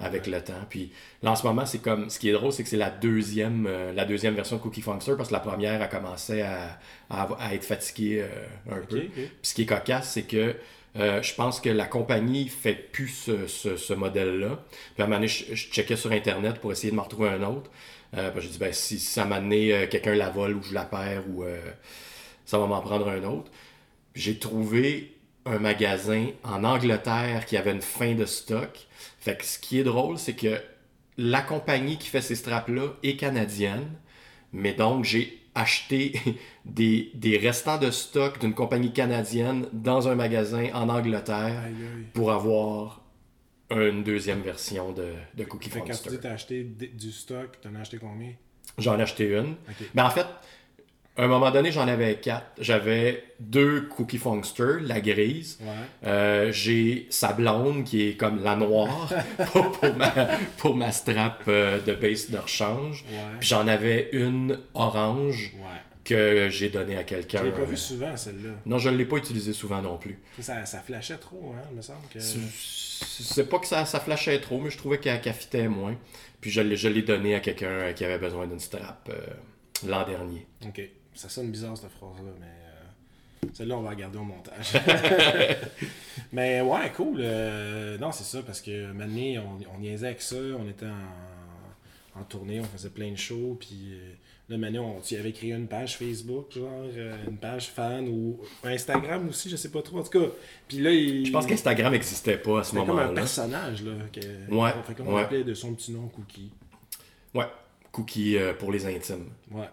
[0.00, 0.64] avec le temps.
[0.68, 2.10] Puis là, en ce moment, c'est comme.
[2.10, 4.82] Ce qui est drôle, c'est que c'est la deuxième, euh, la deuxième version de Cookie
[4.82, 6.78] Funkster parce que la première a commencé à,
[7.10, 9.00] à, être fatiguée euh, un peu.
[9.00, 10.54] Puis ce qui est cocasse, c'est que
[10.96, 14.64] euh, je pense que la compagnie fait plus ce, modèle-là.
[14.94, 17.42] Puis à un moment donné, je, checkais sur Internet pour essayer de m'en retrouver un
[17.42, 17.70] autre.
[18.16, 20.72] Euh, puis j'ai dit, ben, si, ça m'a donné euh, quelqu'un la vole ou je
[20.72, 21.58] la perds ou euh,
[22.44, 23.50] ça va m'en prendre un autre.
[24.14, 28.86] J'ai trouvé un magasin en Angleterre qui avait une fin de stock.
[29.18, 30.60] Fait que ce qui est drôle, c'est que
[31.18, 33.90] la compagnie qui fait ces straps-là est canadienne.
[34.52, 36.14] Mais donc, j'ai acheté
[36.64, 42.06] des, des restants de stock d'une compagnie canadienne dans un magasin en Angleterre Aïe, aïe.
[42.12, 43.00] pour avoir
[43.70, 47.60] une deuxième version de, de Cookie Fait que quand tu dis t'as acheté du stock,
[47.60, 48.32] t'en as acheté combien?
[48.78, 49.54] J'en ai acheté une.
[49.94, 50.26] Mais en fait,
[51.16, 52.46] à un moment donné, j'en avais quatre.
[52.58, 55.58] J'avais deux Cookie Funkster, la grise.
[55.60, 55.68] Ouais.
[56.08, 59.08] Euh, j'ai sa blonde qui est comme la noire
[59.52, 60.10] pour, pour ma,
[60.58, 63.04] pour ma strap euh, de base de rechange.
[63.10, 63.18] Ouais.
[63.38, 65.80] Puis j'en avais une orange Ouais.
[66.04, 67.38] que j'ai donnée à quelqu'un.
[67.38, 68.50] Je l'ai pas vu souvent, celle-là.
[68.66, 70.18] Non, je ne l'ai pas utilisée souvent non plus.
[70.40, 72.18] Ça, ça flashait trop, hein, il me semble que.
[72.20, 75.94] C'est pas que ça, ça flashait trop, mais je trouvais qu'elle fitait moins.
[76.40, 80.46] Puis je l'ai donnée à quelqu'un euh, qui avait besoin d'une strap euh, l'an dernier.
[80.66, 80.82] Ok.
[81.14, 82.46] Ça sonne bizarre cette phrase-là, mais.
[82.46, 84.72] euh, Celle-là, on va la garder au montage.
[86.32, 87.18] mais ouais, cool.
[87.20, 90.36] euh, non, c'est ça, parce que maintenant, on, on niaisait avec ça.
[90.36, 93.56] On était en, en tournée, on faisait plein de shows.
[93.60, 94.12] Puis euh,
[94.48, 96.84] là, maintenant, on tu avais créé une page Facebook, genre,
[97.28, 99.98] une page fan ou Instagram aussi, je sais pas trop.
[99.98, 100.26] En tout cas,
[100.66, 101.26] puis là, il.
[101.26, 103.20] Je pense qu'Instagram n'existait pas à ce c'était comme un moment-là.
[103.20, 103.92] personnage, là.
[104.12, 105.22] Que, Ouais, Fait qu'on ouais.
[105.22, 106.50] appelait de son petit nom Cookie.
[107.34, 107.46] Ouais,
[107.92, 109.26] cookie euh, pour les intimes.
[109.50, 109.68] Ouais.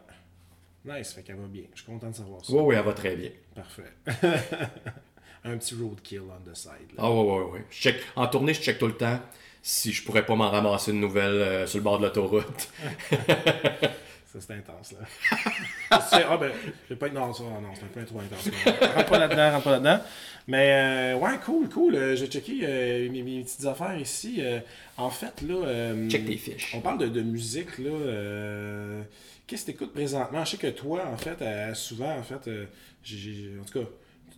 [0.86, 1.64] Nice, fait qu'elle va bien.
[1.74, 2.54] Je suis content de savoir ça.
[2.54, 3.30] Ouais, ouais, elle va très bien.
[3.54, 3.94] Parfait.
[5.44, 6.72] un petit roadkill on the side.
[6.96, 7.00] Là.
[7.00, 7.66] Ah ouais, ouais, ouais.
[7.70, 9.20] Je check, en tournée, je check tout le temps
[9.62, 12.70] si je pourrais pas m'en ramasser une nouvelle euh, sur le bord de l'autoroute.
[14.32, 15.00] Ça, c'est intense, là.
[15.94, 16.50] Ah, ben,
[16.86, 17.14] je vais pas être.
[17.14, 18.50] Non, ça, non, c'est un peu trop intense.
[18.96, 20.00] rentre pas là-dedans, rentre pas là-dedans.
[20.48, 21.96] Mais, euh, ouais, cool, cool.
[21.96, 24.42] Euh, J'ai checké euh, mes, mes petites affaires ici.
[24.96, 25.94] En fait, là.
[26.08, 26.72] Check tes fiches.
[26.74, 29.04] On parle de, de musique, là.
[29.52, 30.46] Qu'est-ce que tu écoutes présentement?
[30.46, 32.68] Je sais que toi, en fait, euh, souvent, en fait, euh,
[33.04, 33.86] j'ai- en tout cas,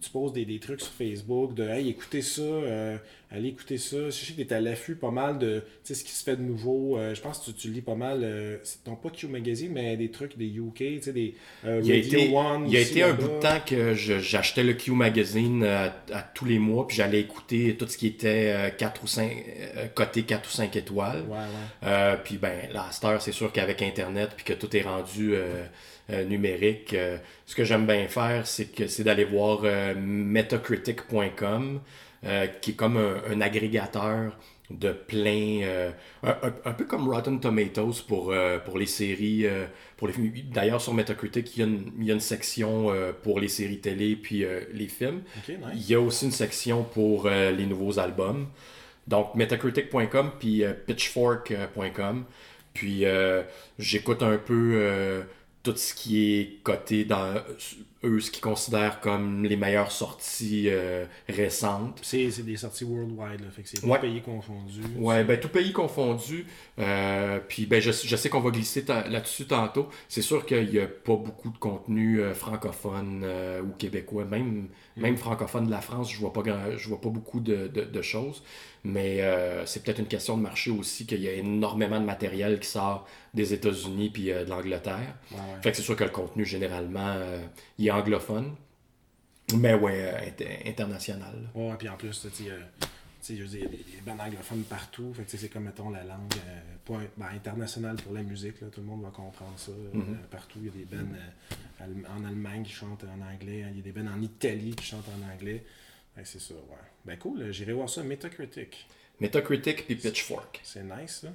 [0.03, 2.97] tu poses des, des trucs sur Facebook de Hey, écoutez ça, euh,
[3.31, 3.97] allez écouter ça.
[4.05, 6.41] Je sais que tu es à l'affût pas mal de ce qui se fait de
[6.41, 6.97] nouveau.
[6.97, 9.97] Euh, je pense que tu, tu lis pas mal, euh, non pas Q Magazine, mais
[9.97, 11.35] des trucs des UK, tu sais, des
[11.65, 12.65] euh, Il y a été, One.
[12.67, 16.21] il y a été un bout de temps que j'achetais le Q Magazine à, à
[16.21, 19.31] tous les mois, puis j'allais écouter tout ce qui était euh, 4 ou 5,
[19.77, 21.23] euh, coté 4 ou 5 étoiles.
[21.27, 22.17] Ouais, ouais.
[22.23, 25.35] Puis ben, là, à cette heure, c'est sûr qu'avec Internet, puis que tout est rendu
[26.09, 31.81] euh, numérique, euh, ce que j'aime bien faire, c'est que c'est d'aller voir euh, metacritic.com,
[32.61, 34.37] qui est comme un, un agrégateur
[34.69, 35.91] de plein, euh,
[36.23, 39.65] un, peu comme Rotten Tomatoes pour, euh, pour les séries, euh,
[39.97, 40.31] pour les films.
[40.51, 42.91] D'ailleurs, sur Metacritic, il y a une, il y a une section
[43.23, 45.21] pour les séries télé puis les films.
[45.47, 45.57] Nice.
[45.75, 48.47] Il y a aussi une section pour les nouveaux albums.
[49.07, 52.25] Donc, metacritic.com puis pitchfork.com.
[52.73, 53.05] Puis,
[53.77, 55.23] j'écoute un peu
[55.63, 57.35] tout ce qui est coté dans,
[58.03, 61.99] eux ce qu'ils considèrent comme les meilleures sorties euh, récentes.
[62.03, 63.99] C'est des sorties worldwide, là, fait que c'est tout Ouais.
[64.01, 64.81] pays confondu.
[64.97, 66.45] Ouais, ben tout pays confondu.
[66.79, 69.87] Euh, puis ben je, je sais qu'on va glisser ta- là-dessus tantôt.
[70.09, 73.25] C'est sûr qu'il n'y a pas beaucoup de contenu euh, francophone
[73.63, 77.09] ou québécois, même même francophone de la France, je vois pas grand- je vois pas
[77.09, 78.43] beaucoup de, de- de choses.
[78.85, 82.59] Mais euh, c'est peut-être une question de marché aussi qu'il y a énormément de matériel
[82.59, 85.15] qui sort des États-Unis puis euh, de l'Angleterre.
[85.31, 85.37] Ouais.
[85.61, 87.41] Fait que c'est sûr que le contenu généralement euh,
[87.77, 88.55] il est anglophone,
[89.55, 91.33] mais ouais inter- international.
[91.55, 91.61] là.
[91.61, 92.59] Ouais, puis en plus, tu sais, euh,
[93.29, 95.13] il y a des, des bandes anglophones partout.
[95.13, 96.33] Fait que c'est comme, mettons, la langue
[96.83, 98.59] pas, ben, internationale pour la musique.
[98.59, 99.71] Là, tout le monde va comprendre ça.
[99.93, 100.17] Mhm.
[100.29, 101.15] partout, il y a des bandes
[102.17, 103.65] en Allemagne qui chantent en anglais.
[103.71, 105.63] Il y a des bandes en Italie qui chantent en anglais.
[106.25, 106.75] C'est ça, ouais.
[107.05, 108.03] Ben cool, euh, j'irai voir ça.
[108.03, 108.87] Metacritic.
[109.19, 110.59] Metacritic puis Pitchfork.
[110.63, 111.29] C'est nice, ça.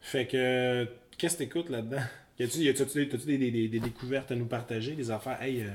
[0.00, 2.02] Fait que, qu'est-ce que t'écoutes là-dedans?
[2.38, 5.40] Y a-tu, des, des, des- découvertes à nous partager, des affaires?
[5.40, 5.68] Hey, euh,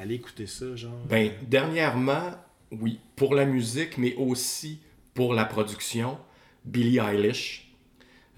[0.00, 0.98] allez écouter ça, genre.
[1.08, 2.32] Ben, euh, dernièrement,
[2.72, 4.80] oui, pour la musique, mais aussi
[5.14, 6.18] pour la production,
[6.64, 7.70] Billie Eilish.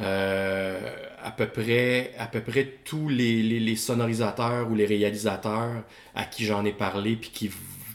[0.00, 0.80] Euh,
[1.22, 5.84] à, peu près, à peu près tous les, les- les sonorisateurs ou les réalisateurs
[6.14, 7.50] à qui j'en ai parlé puis qui,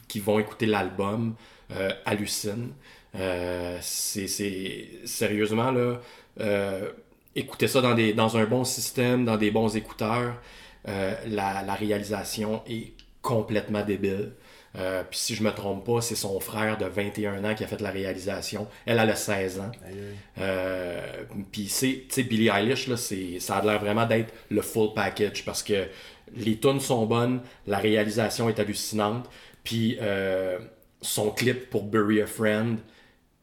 [0.08, 1.34] qui vont écouter l'album
[1.72, 2.72] euh, hallucinent.
[3.16, 6.00] Euh, c'est, c'est- sérieusement là,
[6.40, 6.90] euh,
[7.34, 10.34] écouter ça dans, des, dans un bon système, dans des bons écouteurs.
[10.88, 14.32] Euh, la, la réalisation est complètement débile.
[14.76, 17.66] Euh, Puis si je me trompe pas, c'est son frère de 21 ans qui a
[17.66, 18.68] fait la réalisation.
[18.86, 19.70] Elle, elle a 16 ans.
[20.38, 21.00] Euh,
[21.52, 24.92] Puis c'est, tu sais, Billie Eilish, là, c'est, ça a l'air vraiment d'être le full
[24.94, 25.86] package parce que
[26.36, 29.28] les tunes sont bonnes, la réalisation est hallucinante,
[29.64, 30.58] puis euh,
[31.00, 32.78] son clip pour Bury a Friend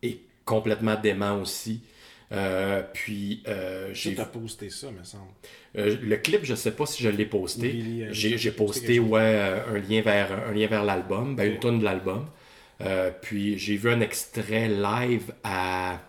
[0.02, 1.82] est complètement dément aussi.
[2.32, 5.30] Euh, puis euh, J'ai posté ça, me semble.
[5.78, 8.08] euh, le clip, je sais pas si je l'ai posté.
[8.12, 12.28] J'ai posté ouais, un lien vers, un lien vers l'album, ben, une tonne de l'album.
[13.22, 16.02] Puis j'ai vu un extrait live à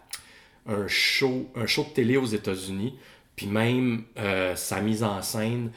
[0.67, 2.95] un show, un show de télé aux États-Unis.
[3.37, 4.05] Puis même
[4.55, 5.71] sa mise en scène,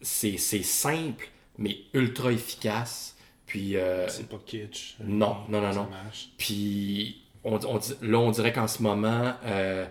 [0.00, 1.28] c'est c'est simple,
[1.58, 3.15] mais ultra efficace.
[3.46, 4.96] Puis euh, C'est pas kitsch.
[5.04, 5.88] non, non, non, Ça non.
[5.90, 6.30] marche.
[6.36, 9.86] puis on, on là, on dirait qu'en ce moment, euh,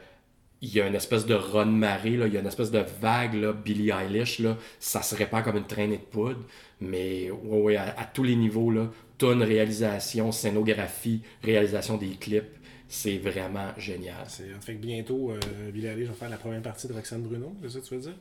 [0.61, 2.83] il y a une espèce de run marée, là, il y a une espèce de
[3.01, 6.41] vague, là, Billie Eilish, là, ça se répand comme une traînée de poudre,
[6.81, 8.87] mais ouais, ouais, à, à tous les niveaux, là,
[9.17, 12.51] tonne, réalisation, scénographie, réalisation des clips,
[12.87, 14.15] c'est vraiment génial.
[14.27, 17.69] C'est- Fait que bientôt, euh, Eilish va faire la première partie de Roxane Bruno, c'est
[17.71, 18.13] ça que tu veux dire?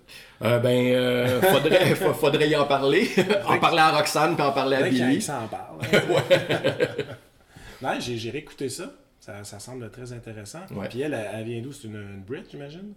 [0.42, 3.08] Euh, ben, euh, faudrait, fa- faudrait y en parler,
[3.46, 5.22] en parler à Roxane, puis en parler à qu'il Billie.
[5.22, 5.78] s'en parle.
[5.82, 5.98] hein.
[7.82, 8.92] ouais, j'ai j'ai réécouté ça.
[9.20, 9.44] ça.
[9.44, 10.60] Ça semble très intéressant.
[10.70, 10.88] Ouais.
[10.88, 11.72] Puis elle, elle, elle vient d'où?
[11.72, 12.94] C'est une, une Brit, j'imagine?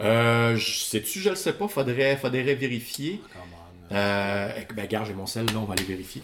[0.00, 3.20] Euh, je- sais-tu, je le sais pas, faudrait, faudrait vérifier.
[3.34, 3.94] On.
[3.94, 6.20] Euh, ben, gars, j'ai mon sel, là, on va aller vérifier.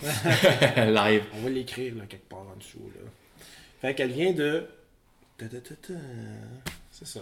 [0.77, 1.23] Live.
[1.35, 2.91] On va l'écrire là, quelque part en dessous.
[2.95, 3.11] Là.
[3.85, 4.65] Fait qu'elle vient de.
[5.37, 5.93] Ta, ta, ta, ta.
[6.91, 7.21] C'est ça.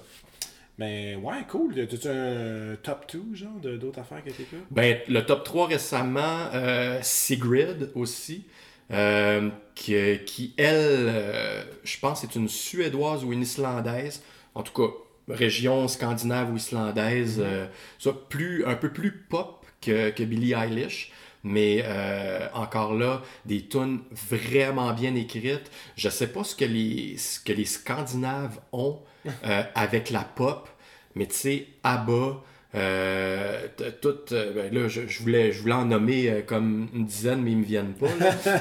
[0.78, 1.74] Mais ouais, cool.
[1.74, 4.60] T'as-tu un top 2, genre, de- d'autres affaires que t'écoutes?
[4.70, 8.44] Ben, le top 3 récemment, euh, Sigrid aussi,
[8.92, 10.76] euh, qui, qui, elle,
[11.08, 14.22] euh, je pense, est une Suédoise ou une Islandaise.
[14.54, 14.94] En tout cas,
[15.34, 17.66] région scandinave ou islandaise, euh,
[17.98, 21.10] ça, plus, un peu plus pop que, que Billie Eilish.
[21.44, 25.70] Mais euh, encore là, des tunes vraiment bien écrites.
[25.96, 29.00] Je sais pas ce que les, ce que les Scandinaves ont
[29.44, 30.68] euh, avec la pop,
[31.14, 32.42] mais tu sais, ABBA,
[32.74, 33.66] euh,
[34.00, 37.42] tout, euh, ben là, je, je voulais, je voulais en nommer euh, comme une dizaine,
[37.42, 38.08] mais ils me viennent pas.
[38.18, 38.34] là.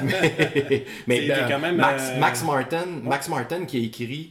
[1.06, 4.30] mais quand même, Max, Max Martin, Max Martin qui a écrit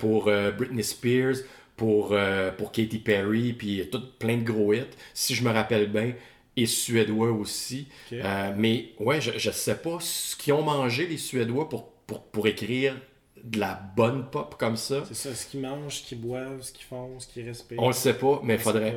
[0.00, 1.36] pour Britney Spears,
[1.76, 2.16] pour,
[2.58, 4.82] pour Katy Perry, puis tout plein de gros hits,
[5.14, 6.12] si je me rappelle bien,
[6.56, 7.88] et suédois aussi.
[8.12, 12.22] Euh, mais ouais, je, je sais pas ce qu'ils ont mangé les Suédois pour, pour,
[12.22, 12.96] pour écrire
[13.42, 15.02] de la bonne pop comme ça.
[15.06, 17.78] C'est ça, ce qu'ils mangent, ce qu'ils boivent, ce qu'ils font, ce qu'ils respirent.
[17.80, 18.96] On le sait pas, mais faudrait.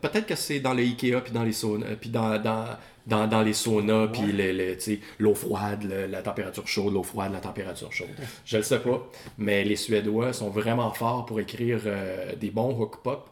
[0.00, 2.66] Peut-être que c'est dans les Ikea puis dans les saunas, puis dans, dans,
[3.08, 4.32] dans, dans les saunas, puis Ouais.
[4.32, 8.06] les- les- sais, l'eau froide, le- la température chaude, l'eau froide, la température chaude.
[8.44, 9.04] Je le sais pas,
[9.38, 13.28] mais les Suédois sont vraiment forts pour écrire euh, des bons hook pop.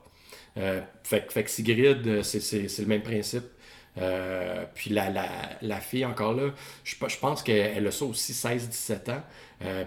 [0.60, 3.44] Euh, fait, que- Sigrid, euh, c'est- le même principe.
[3.98, 5.26] Euh, puis la, la,
[5.62, 6.50] la fille, encore là,
[6.84, 9.22] je, je pense qu'elle a ça aussi 16-17 ans.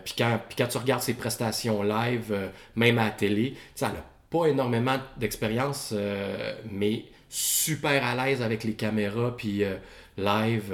[0.04, 2.36] Puis, quand, puis quand tu regardes ses prestations live,
[2.76, 5.94] même à la télé, elle a pas énormément d'expérience,
[6.70, 9.64] mais super à l'aise avec les caméras, puis
[10.18, 10.74] live.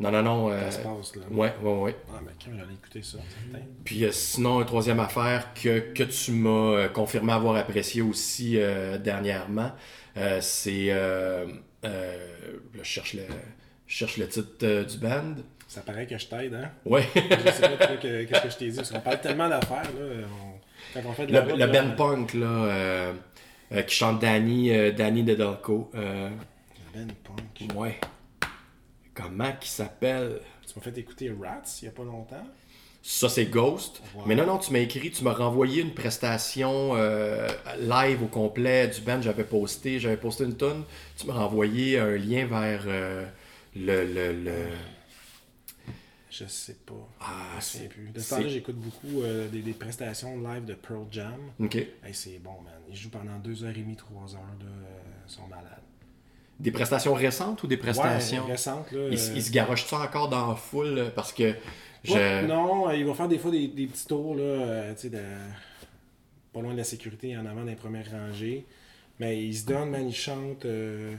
[0.00, 0.50] Non, non, non.
[0.50, 1.22] euh, passe, là.
[1.30, 1.96] ouais, ouais, ouais.
[2.12, 3.64] Ah, mais quand j'allais écouter ça, certain.
[3.84, 8.58] Puis euh, sinon, une troisième affaire que, que tu m'as euh, confirmé avoir apprécié aussi
[8.58, 9.72] euh, dernièrement,
[10.40, 10.86] c'est...
[10.86, 11.44] Là,
[12.78, 13.22] je cherche le,
[13.86, 15.34] Je cherche le titre du band.
[15.68, 16.70] Ça paraît que je t'aide, hein?
[16.84, 17.04] Ouais.
[17.14, 20.26] Je sais pas que- qu'est-ce que je t'ai dit, parce qu'on parle tellement d'affaires, là.
[20.42, 20.60] on-
[21.02, 23.12] Quand on fait de la Le, route, le là, band punk, là,
[23.86, 25.90] qui chante Danny, Danny Dedelco.
[25.94, 26.28] Le
[26.94, 27.76] band punk.
[27.76, 27.98] ouais.
[29.14, 30.40] Comment qu'il s'appelle?
[30.66, 32.46] Tu m'as fait écouter Rats il y a pas longtemps.
[33.06, 34.00] Ça, c'est Ghost.
[34.26, 37.46] Mais non, non, tu m'as écrit, tu m'as renvoyé une prestation euh,
[37.78, 39.20] live au complet du band.
[39.20, 40.84] J'avais posté, j'avais posté une tonne.
[41.18, 43.26] Tu m'as renvoyé un lien vers euh,
[43.76, 44.68] le, le, le-
[46.30, 46.94] Je sais pas.
[47.20, 48.08] Ah, c'est- plus.
[48.08, 51.38] De ce c'est- temps-là, j'écoute beaucoup euh, des, des prestations live de Pearl Jam.
[51.60, 51.74] Ok.
[51.76, 52.72] Hey, c'est bon, man.
[52.88, 54.40] Ils jouent pendant 2h30, 3h, là.
[54.64, 55.68] euh, Ils sont malades.
[56.60, 59.08] Des prestations récentes ou des prestations Ouais, récentes, là.
[59.10, 61.54] Ils, euh, se garochent ça encore dans la foule parce que.
[62.46, 65.10] Non, euh, ils vont faire des fois des, des petits tours, là, euh, tu sais,
[65.10, 65.18] de-
[66.52, 68.64] pas loin de la sécurité, en avant des premières rangées.
[69.18, 70.64] Mais ils se donnent, man, ils chantent.
[70.66, 71.14] euh,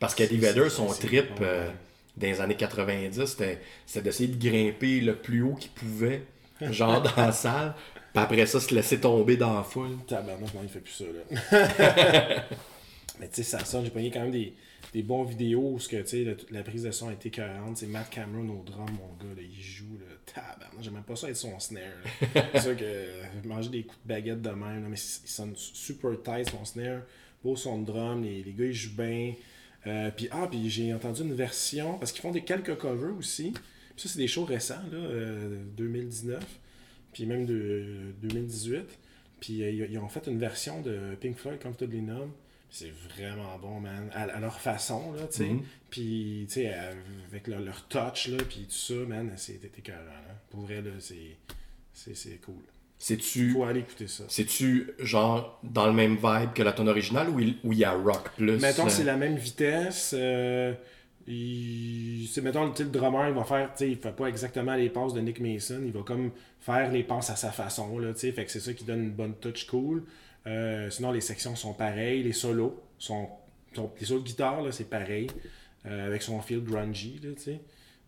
[0.00, 1.70] Parce qu'Eddie Vedder, son trip bon, euh,
[2.16, 6.22] dans les années 90, c'était c'était d'essayer de grimper le plus haut qu'il pouvait,
[6.70, 7.74] genre dans la salle.
[8.12, 9.96] Puis après ça, se laisser tomber dans la foule.
[10.06, 12.44] Tabarnak, non, il fait plus ça, là.
[13.20, 13.84] Mais tu sais, ça sonne.
[13.84, 14.52] J'ai pogné quand même des,
[14.92, 17.78] des bons vidéos où que, la, la prise de son a été cohérente.
[17.78, 20.06] C'est Matt Cameron au drum, mon gars, là, il joue, là.
[20.26, 21.82] Tabarnak, j'aime même pas ça être son snare.
[22.54, 25.54] C'est sûr que euh, manger des coups de baguette de même, là, mais il sonne
[25.56, 27.02] super tight, son snare.
[27.42, 29.34] Beau son drum, les, les gars, ils jouent bien.
[29.86, 33.52] Euh, puis, ah, puis j'ai entendu une version, parce qu'ils font des quelques covers aussi.
[33.52, 33.62] Puis
[33.96, 36.42] ça, c'est des shows récents, là, euh, 2019,
[37.12, 38.80] puis même de 2018.
[39.40, 42.30] Puis euh, ils ils ont fait une version de Pink Floyd, Comfortably Numb.
[42.74, 44.10] C'est vraiment bon, man.
[44.12, 45.44] À, à leur façon, là, tu sais.
[45.44, 45.62] Mhm.
[45.90, 46.74] Puis, tu sais,
[47.30, 50.34] avec leur, leur touch, là, puis tout ça, man, c'était écœurant, là.
[50.50, 51.36] Pour vrai, là, c'est...
[51.92, 52.64] C'est c'est cool.
[52.98, 54.24] C'est-tu Faut aller écouter ça.
[54.26, 57.92] c'est-tu genre dans le même vibe que la tonne originale ou il, il y a
[57.92, 60.12] rock plus Mettons, euh, c'est la même vitesse.
[60.18, 60.74] Euh,
[61.28, 64.90] il, c'est, mettons, le drummer, il va faire, tu sais, il fait pas exactement les
[64.90, 68.20] passes de Nick Mason, il va comme faire les passes à sa façon, là, tu
[68.20, 70.02] sais, fait que c'est ça qui donne une bonne touch cool.
[70.46, 73.28] Euh, sinon, les sections sont pareilles, les solos sont,
[73.74, 75.28] sont- les solos de guitare, là, c'est pareil,
[75.86, 77.60] euh, avec son feel grungy, là, tu sais.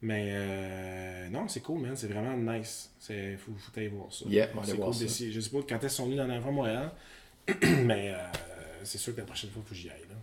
[0.02, 2.90] Mais euh, non, c'est cool, man, c'est vraiment nice.
[2.98, 4.26] C'est, faut, faut aller voir ça.
[4.28, 5.24] Yeah, on va voir cool ça.
[5.30, 6.90] Je sais pas quand elles sont venues dans l'enfant Montréal,
[7.84, 8.12] mais
[8.84, 10.16] c'est sûr que la prochaine fois, il faut que j'y aille, là.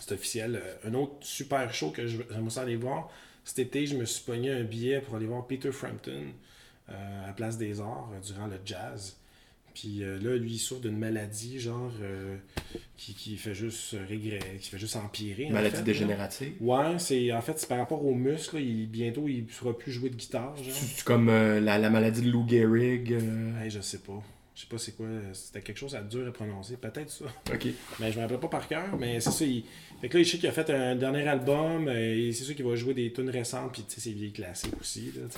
[0.00, 0.60] C'est officiel.
[0.84, 3.08] Un autre super show que je- j'aimerais ça aller voir.
[3.44, 6.26] Cet été, je me suis pogné un billet pour aller voir Peter Frampton
[6.88, 9.16] à Place des Arts durant le jazz.
[9.78, 12.36] Puis euh, là, lui, il souffre d'une maladie, genre, euh,
[12.96, 15.46] qui, qui fait juste régresser, qui fait juste empirer.
[15.46, 15.82] en maladie là.
[15.82, 16.54] dégénérative?
[16.60, 18.56] Ouais, c'est en fait c'est par rapport aux muscles.
[18.56, 20.56] là, il, bientôt, il ne pourra plus jouer de guitare.
[20.68, 23.12] C'est comme euh, la, la maladie de Lou Gehrig
[23.62, 24.20] Hey, je sais pas.
[24.56, 25.06] Je sais pas c'est quoi.
[25.32, 26.76] C'était quelque chose à dur à prononcer.
[26.76, 27.26] Peut-être ça.
[27.54, 27.68] ok
[28.00, 29.44] Mais je me rappelle pas par cœur, mais c'est ça.
[29.44, 29.62] Il...
[30.00, 32.64] Fait que là, je sais qu'il a fait un dernier album, et c'est sûr qu'il
[32.64, 35.12] va jouer des tunes récentes, puis tu sais, ses vieilles classiques aussi.
[35.14, 35.28] Là,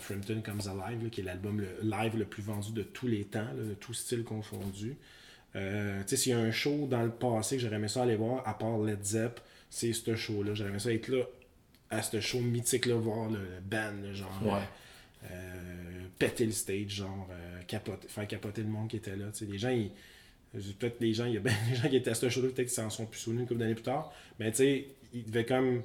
[0.00, 3.40] Frampton Comes Alive, là, qui est l'album live le plus vendu de tous les temps,
[3.56, 4.96] là, de tout style confondu.
[5.56, 8.02] Euh, tu sais, s'il y a un show dans le passé que j'aurais aimé ça
[8.02, 10.54] aller voir, à part Led Zepp, c'est ce show-là.
[10.54, 11.24] J'aurais aimé ça être là,
[11.90, 14.40] à ce show mythique-là, voir le, le band, genre.
[14.44, 14.60] Ouais.
[15.30, 19.26] euh, péter le stage, genre, euh, capoter- faire capoter le monde qui était là.
[19.32, 19.50] tu sais.
[19.50, 19.90] Les gens, ils-
[20.78, 22.66] peut-être les gens, il y a bien des gens qui étaient à ce show-là, peut-être
[22.68, 25.44] qu'ils s'en sont plus souvenus une couple d'années plus tard, mais tu sais, ils devaient
[25.46, 25.82] comme,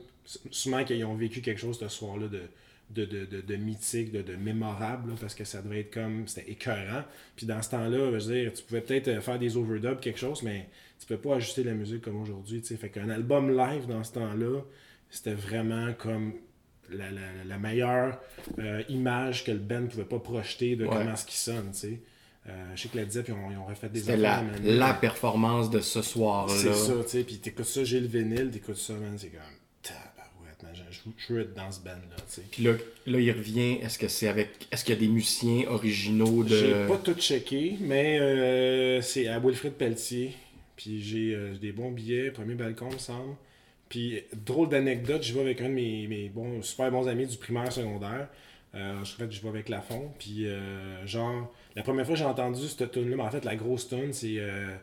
[0.52, 2.42] sûrement qu'ils ont vécu quelque chose ce soir-là de,
[2.90, 6.28] de, de, de, de mythique, de, de mémorable, là, parce que ça devait être comme,
[6.28, 7.04] c'était écœurant.
[7.36, 10.20] Puis dans ce temps-là, je veux dire, tu pouvais peut-être euh, faire des overdubs, quelque
[10.20, 10.70] chose, mais
[11.00, 12.78] tu peux pas ajuster la musique comme aujourd'hui, tu sais.
[12.78, 14.62] Fait qu'un album live dans ce temps-là,
[15.10, 16.34] c'était vraiment comme
[16.92, 18.20] la, la, la meilleure
[18.60, 20.92] euh, image que le band pouvait pas projeter de Ouais.
[20.96, 22.00] comment ce qui sonne, tu sais.
[22.50, 24.94] Euh, je sais que la Dip, ils ont, ils ont refait des c'était la, la
[24.94, 27.24] performance de ce soir C'est ça, tu sais.
[27.24, 29.42] Puis t'écoutes ça, j'ai le vinyle, t'écoutes ça, man, c'est comme
[31.40, 32.74] être dans ce band-là, puis là,
[33.06, 36.56] là il revient est-ce que c'est avec est-ce qu'il y a des musiciens originaux de
[36.56, 40.32] J'ai pas tout checké, mais euh, c'est à Wilfrid Pelletier.
[40.76, 43.36] Puis j'ai euh, des bons billets, premier balcon, me semble.
[43.94, 47.38] Puis, drôle d'anecdote, je vais avec un de mes, mes bons, super bons amis du
[47.38, 48.28] primaire secondaire.
[48.74, 50.12] Euh, je fait, je vais avec Lafont.
[50.18, 53.56] Puis, euh, genre, la première fois que j'ai entendu cette tune-là, mais en fait, la
[53.56, 54.74] grosse tune, c'est euh,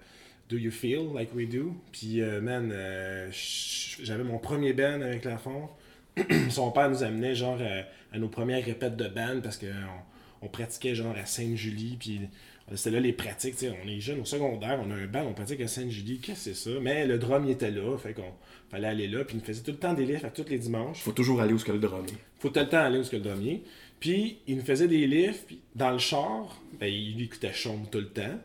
[0.48, 1.74] Do You Feel Like We Do?
[1.90, 2.72] Puis, euh, man,
[3.32, 5.68] j'avais mon premier band avec Lafont.
[6.50, 9.66] Son père nous amenait, genre, à, à nos premières répètes de band parce qu'on
[10.42, 11.96] on pratiquait, genre, à Sainte-Julie.
[11.98, 12.20] Puis,
[12.74, 15.24] c'était là les pratiques, tu sais, on est jeunes au secondaire, on a un band,
[15.28, 16.80] on pratique à Sainte-Julie, qu'est-ce que c'est ça?
[16.80, 18.32] Mais le drum, il était là, fait qu'on
[18.70, 20.58] fallait aller là, puis il nous faisait tout le temps des livres à tous les
[20.58, 21.00] dimanches.
[21.00, 22.14] faut toujours aller où ce que le drum est.
[22.38, 23.62] Faut tout le temps aller où que le drum est.
[23.98, 27.98] Puis il nous faisait des livres, puis dans le char, ben, il écoutait Chaume tout
[27.98, 28.38] le temps.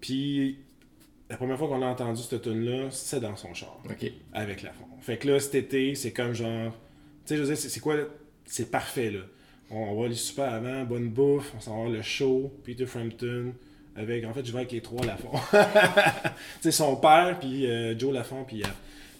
[0.00, 0.58] Puis
[1.28, 4.62] la première fois qu'on a entendu cette tune là c'est dans son char ok avec
[4.62, 4.86] la fond.
[5.00, 6.72] Fait que là, cet été, c'est comme genre
[7.26, 7.94] sais, je veux dire, c'est quoi,
[8.44, 9.20] c'est parfait, là.
[9.70, 12.86] On, on va aller super avant, bonne bouffe, on s'en va voir le show, Peter
[12.86, 13.52] Frampton,
[13.96, 15.30] avec, en fait, je vais avec les trois Lafont.
[15.52, 15.58] tu
[16.60, 18.62] sais, son père, puis euh, Joe Lafont, puis...
[18.62, 18.66] euh,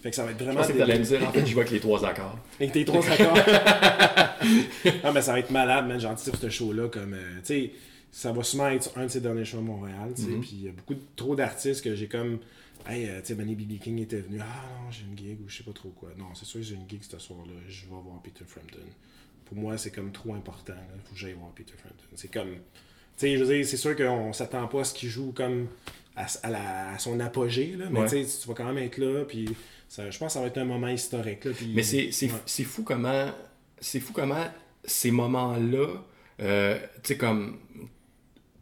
[0.03, 0.59] fait que ça va être Je vraiment...
[0.61, 2.37] pensais que des- t'allais me dire, en fait, je vois avec les trois accords.
[2.59, 3.37] Avec tes trois accords.
[5.03, 5.99] ah, mais ça va être malade, man.
[5.99, 7.13] J'anticipe ce show-là comme.
[7.13, 7.71] euh, tu sais,
[8.11, 10.27] ça va sûrement être un de ses derniers shows à Montréal, tu sais.
[10.29, 10.41] Mhm.
[10.41, 12.37] Puis il y a beaucoup de, trop d'artistes que j'ai comme.
[12.87, 13.79] Hey, euh, tu sais, Benny B.B.
[13.79, 14.39] King était venu.
[14.41, 14.45] Ah
[14.83, 16.09] non, j'ai une gig ou je sais pas trop quoi.
[16.17, 17.53] Non, c'est sûr que j'ai une gig ce soir-là.
[17.67, 18.79] Je vais voir Peter Frampton.
[19.45, 20.73] Pour moi, c'est comme trop important.
[20.95, 22.05] Il faut que j'aille voir Peter Frampton.
[22.15, 22.51] C'est comme.
[22.51, 22.57] Tu
[23.17, 25.67] sais, je veux dire, c'est sûr qu'on s'attend pas à ce qu'il joue comme
[26.15, 27.87] à, à la- à son apogée, là.
[27.89, 28.25] Mais Ouais.
[28.25, 29.25] tu vas quand même être là.
[29.25, 29.49] Puis
[29.89, 31.51] ça, je pense que ça va être un moment historique, là.
[31.51, 32.39] Puis, Mais c'est c'est- ouais.
[32.45, 33.31] c'est fou comment
[33.79, 34.45] c'est fou comment
[34.85, 35.87] ces moments-là,
[36.39, 37.59] euh, tu sais comme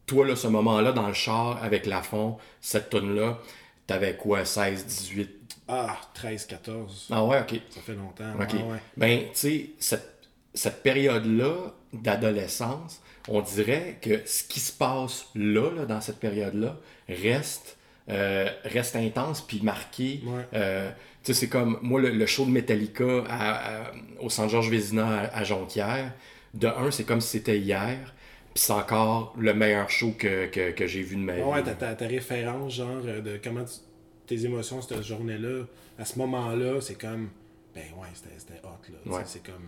[0.08, 3.40] toi là, ce moment-là dans le char avec la fond, cette tonne là,
[3.88, 7.08] t'avais quoi, 16, 18 Ah, 13, 14.
[7.12, 7.60] Ah ouais, ok.
[7.70, 8.34] Ça fait longtemps.
[8.40, 8.54] Ok.
[8.54, 8.80] ouais, ouais.
[8.98, 15.72] Ben, tu sais, cette, cette période-là d'adolescence, on dirait que ce qui se passe là,
[15.72, 16.78] là, dans cette période-là,
[17.10, 17.78] reste,
[18.10, 20.22] euh, reste intense puis marqué.
[20.26, 20.46] Ouais.
[20.54, 20.92] Euh,
[21.24, 25.08] tu sais, c'est comme, moi, le, le show de Metallica à- à- au Saint-Georges Vézina
[25.22, 26.12] à, à Jonquière,
[26.54, 28.14] de un, c'est comme si c'était hier,
[28.56, 31.42] puis c'est encore le meilleur show que, que, que j'ai vu de ma vie.
[31.42, 33.80] Ouais, ta, ta, ta référence, genre, euh, de comment tu-
[34.26, 35.66] tes émotions cette journée-là,
[36.00, 37.30] à ce moment-là, c'est comme.
[37.76, 39.12] Ben ouais, c'était hot, là.
[39.18, 39.24] Ouais.
[39.26, 39.66] C'est comme.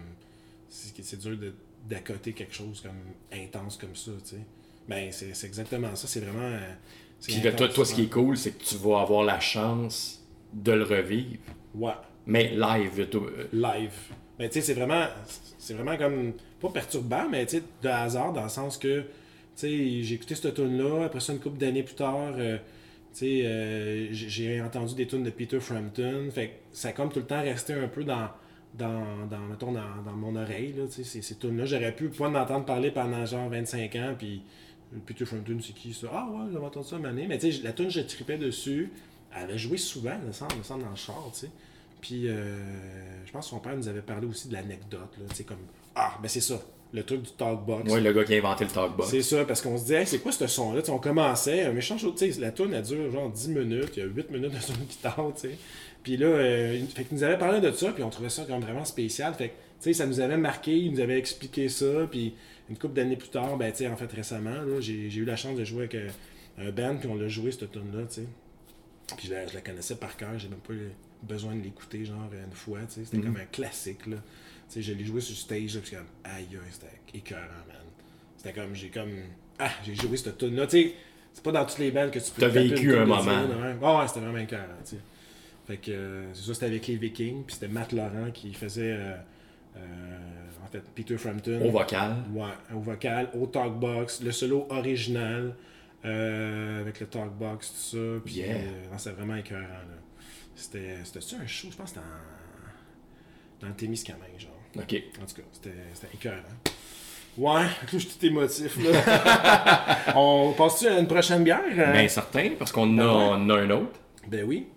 [0.69, 1.37] C'est dur
[1.85, 4.41] d'accoter quelque chose comme intense comme ça, tu sais.
[4.87, 6.07] Ben, c'est exactement ça.
[6.07, 6.39] C'est vraiment.
[6.45, 6.73] euh,
[7.21, 10.71] Puis toi, toi, ce qui est cool, c'est que tu vas avoir la chance de
[10.71, 11.41] le revivre.
[11.75, 11.91] Ouais.
[12.25, 13.91] Mais live, euh, live.
[14.39, 15.05] Mais tu sais, c'est vraiment,
[15.57, 19.05] c'est vraiment comme, pas perturbant, mais tu sais, de hasard, dans le sens que, tu
[19.55, 22.57] sais, j'ai écouté cette tune là après ça, une couple d'années plus tard, euh,
[23.13, 27.11] tu sais, euh, j'ai entendu des tunes de Peter Frampton, fait que ça a comme
[27.11, 28.29] tout le temps resté un peu dans,
[28.75, 31.65] dans, dans mettons, dans, dans mon oreille, tu sais, ces, ces tunes-là.
[31.65, 34.43] J'aurais pu pouvoir en entendre parler pendant genre 25 ans, puis
[35.05, 36.07] Peter Frampton, c'est qui ça?
[36.13, 38.91] Ah ouais, j'avais entendu ça une année, mais tu sais, la tune, je tripais dessus,
[39.35, 41.49] elle avait joué souvent, me semble, me semble, dans le char, tu sais.
[42.01, 45.35] Puis, euh, je pense que son père nous avait parlé aussi de l'anecdote, là, tu
[45.35, 45.57] sais, comme,
[45.95, 46.61] ah, ben c'est ça,
[46.93, 47.91] le truc du talkbox.
[47.91, 49.09] Ouais, le gars qui a inventé le talkbox.
[49.09, 50.81] C'est ça, parce qu'on se dit, hey, c'est quoi ce son-là?
[50.89, 54.05] On commençait, un méchant show, la tune, elle dure genre 10 minutes, il y a
[54.05, 55.57] 8 minutes de son guitare, tu sais.
[56.03, 58.61] Puis là, euh, fait qu'il nous avait parlé de ça, puis on trouvait ça comme
[58.61, 59.33] vraiment spécial.
[59.33, 62.33] Fait que, tu sais, ça nous avait marqué, il nous avait expliqué ça, puis
[62.69, 65.25] une couple d'années plus tard, ben, tu sais, en fait, récemment, là, j'ai j'ai eu
[65.25, 66.09] la chance de jouer avec euh,
[66.59, 68.27] un band, puis on l'a joué, cette tune-là, tu sais.
[69.17, 70.73] Puis je la, je la connaissais par cœur, j'ai même pas
[71.23, 73.05] besoin de l'écouter, genre, une fois, tu sais.
[73.05, 73.23] C'était Mhm.
[73.25, 74.17] comme un classique, là.
[74.17, 77.77] Tu sais, je l'ai joué sur stage, là, puis c'est comme, aïe, c'était écœurant, man.
[78.37, 79.11] C'était comme, j'ai comme,
[79.59, 80.93] ah, j'ai joué cette tune là tu sais.
[81.33, 83.21] C'est pas dans toutes les bandes que tu peux T'as vécu un moment.
[83.21, 83.87] Dylan, ouais.
[83.99, 85.01] Ouais, c'était vraiment écœurant, tu sais.
[85.67, 88.93] Fait que, euh, c'est ça, c'était avec les Vikings, puis c'était Matt Laurent qui faisait,
[88.93, 89.15] euh,
[89.77, 90.17] euh,
[90.63, 91.61] en fait, Peter Frampton.
[91.61, 92.15] Au vocal.
[92.33, 92.45] Ouais,
[92.75, 95.53] au vocal, au talkbox, le solo original,
[96.05, 98.21] euh, avec le talkbox, tout ça.
[98.25, 98.55] Puis, Yeah.
[98.55, 99.97] euh, c'était vraiment écœurant, là.
[100.57, 104.51] C'était, c'était-tu un show, je pense que c'était en- dans le Témiscamingue, genre.
[104.75, 105.03] OK.
[105.21, 106.37] En tout cas, c'était, écœurant.
[107.37, 110.11] Ouais, là, je suis tout émotif, là.
[110.15, 111.61] On passe-tu à une prochaine bière?
[111.77, 111.91] euh?
[111.91, 113.43] Bien certain, parce qu'on en a, ouais.
[113.45, 113.99] on a un autre.
[114.27, 114.67] Ben oui.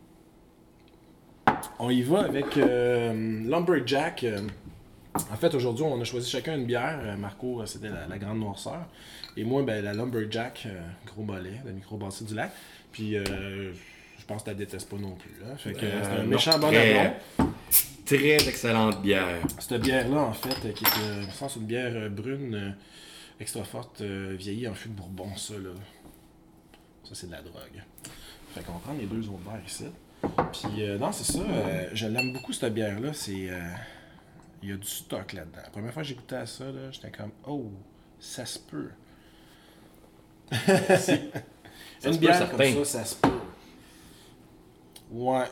[1.79, 3.13] On y va avec euh,
[3.49, 4.27] Lumberjack.
[5.33, 7.01] En fait, aujourd'hui, on a choisi chacun une bière.
[7.03, 8.87] Euh, Marco, euh, c'était la, la Grande Noirceur.
[9.37, 12.53] Et moi, ben, la Lumberjack, euh, gros mollet, la microbrasserie du lac.
[12.93, 13.73] Puis, euh,
[14.33, 15.31] pense que tu la détestes pas non plus.
[15.45, 15.57] Hein?
[15.57, 17.17] Fait que Euh, c'est un non, méchant bon très-.
[18.07, 19.39] Très excellente bière.
[19.59, 22.71] Cette bière-là, en fait, euh, qui est euh, je pense, une bière euh, brune euh,
[23.41, 25.71] extra forte, euh, vieillie en fût de bourbon, ça, là.
[27.05, 27.83] Ça, c'est de la drogue.
[28.55, 29.85] Fait qu'on va prendre les deux autres bières ici.
[30.53, 31.41] Puis, euh, non, c'est ça.
[31.41, 33.13] euh, je l'aime beaucoup, cette bière-là.
[33.13, 33.49] C'est.
[33.51, 33.61] euh,
[34.63, 35.61] Il y a du stock là-dedans.
[35.65, 37.71] La première fois que j'ai goûté à ça, là, j'étais comme, oh,
[38.19, 38.91] ça se peut.
[42.05, 42.73] Une bière certain.
[42.75, 43.29] comme ça, ça se peut.
[45.11, 45.47] Ouais.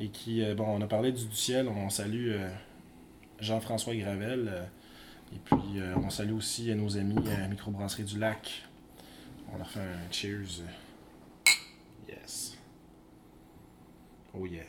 [0.00, 2.48] Et qui, euh, bon, on a parlé du, ciel, on salue euh,
[3.40, 4.48] Jean-François Gravel.
[4.48, 4.64] euh,
[5.34, 8.64] et puis, on salue aussi nos amis à Microbrasserie du Lac.
[9.50, 10.62] On leur fait un cheers.
[12.06, 12.58] Yes.
[14.34, 14.64] Oh yeah.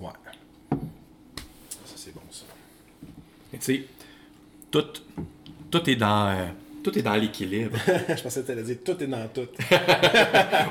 [0.00, 0.08] Ouais.
[0.70, 2.46] Ça, c'est bon, ça.
[3.52, 3.84] Mais Tu sais,
[4.70, 4.84] tout,
[5.70, 6.48] tout est dans,
[6.82, 7.76] tout est dans l'équilibre.
[7.86, 9.48] Je pensais que tu allais dire tout est dans tout.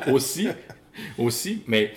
[0.11, 0.47] aussi,
[1.17, 1.93] aussi, mais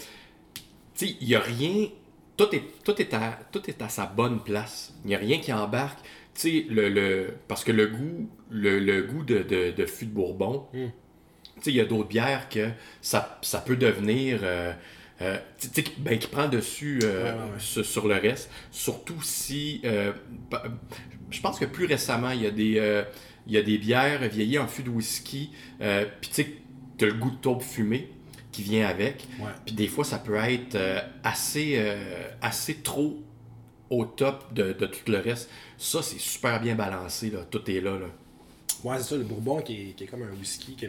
[0.94, 1.88] tu sais, il n'y a rien.
[2.36, 4.94] Tout est, tout, est à, tout est à sa bonne place.
[5.04, 5.98] Il n'y a rien qui embarque.
[6.34, 10.06] Tu sais, le, le, parce que le goût, le, le goût de, de, de fût
[10.06, 10.86] de Bourbon, Mm.
[11.66, 12.70] il y a d'autres bières que
[13.02, 14.40] ça, ça peut devenir.
[14.42, 14.72] Euh,
[15.22, 15.36] euh,
[15.98, 17.02] ben, qui prend dessus
[17.58, 18.50] Sur, le reste.
[18.70, 19.82] Surtout si.
[19.82, 23.04] je pense que plus récemment, il y a des,
[23.46, 25.50] il y a des bières vieillies en fût de whisky.
[25.78, 26.52] Puis tu sais,
[26.98, 28.08] tu as le goût de taupe fumé
[28.52, 29.26] qui vient avec.
[29.64, 30.76] Puis des fois, ça peut être
[31.24, 31.82] assez,
[32.40, 33.22] assez trop
[33.90, 35.50] au top de, tout le reste.
[35.76, 37.30] Ça, c'est super bien balancé.
[37.30, 37.44] Là.
[37.50, 37.98] Tout est là.
[37.98, 38.06] là.
[38.84, 40.86] Ouais, c'est ça, le Bourbon qui est, comme un whisky qui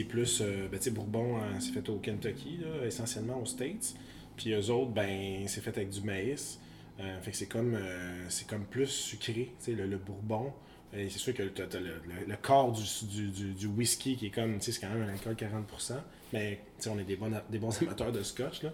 [0.00, 0.40] est, plus.
[0.40, 3.94] Euh, ben, tu sais, Bourbon, hein, c'est fait au Kentucky, là, essentiellement aux States.
[4.36, 6.58] Puis eux autres, ben, c'est fait avec du maïs.
[6.98, 10.52] Euh, fait que c'est comme, euh, c'est comme plus sucré, tu sais, le, Bourbon.
[10.96, 14.72] C'est sûr que as, le, corps du, du, du, whisky qui est comme, tu sais,
[14.72, 15.94] c'est quand même un alcool 40%.
[16.32, 18.72] Mais, tu sais, on est des bons, des bons amateurs de scotch, là.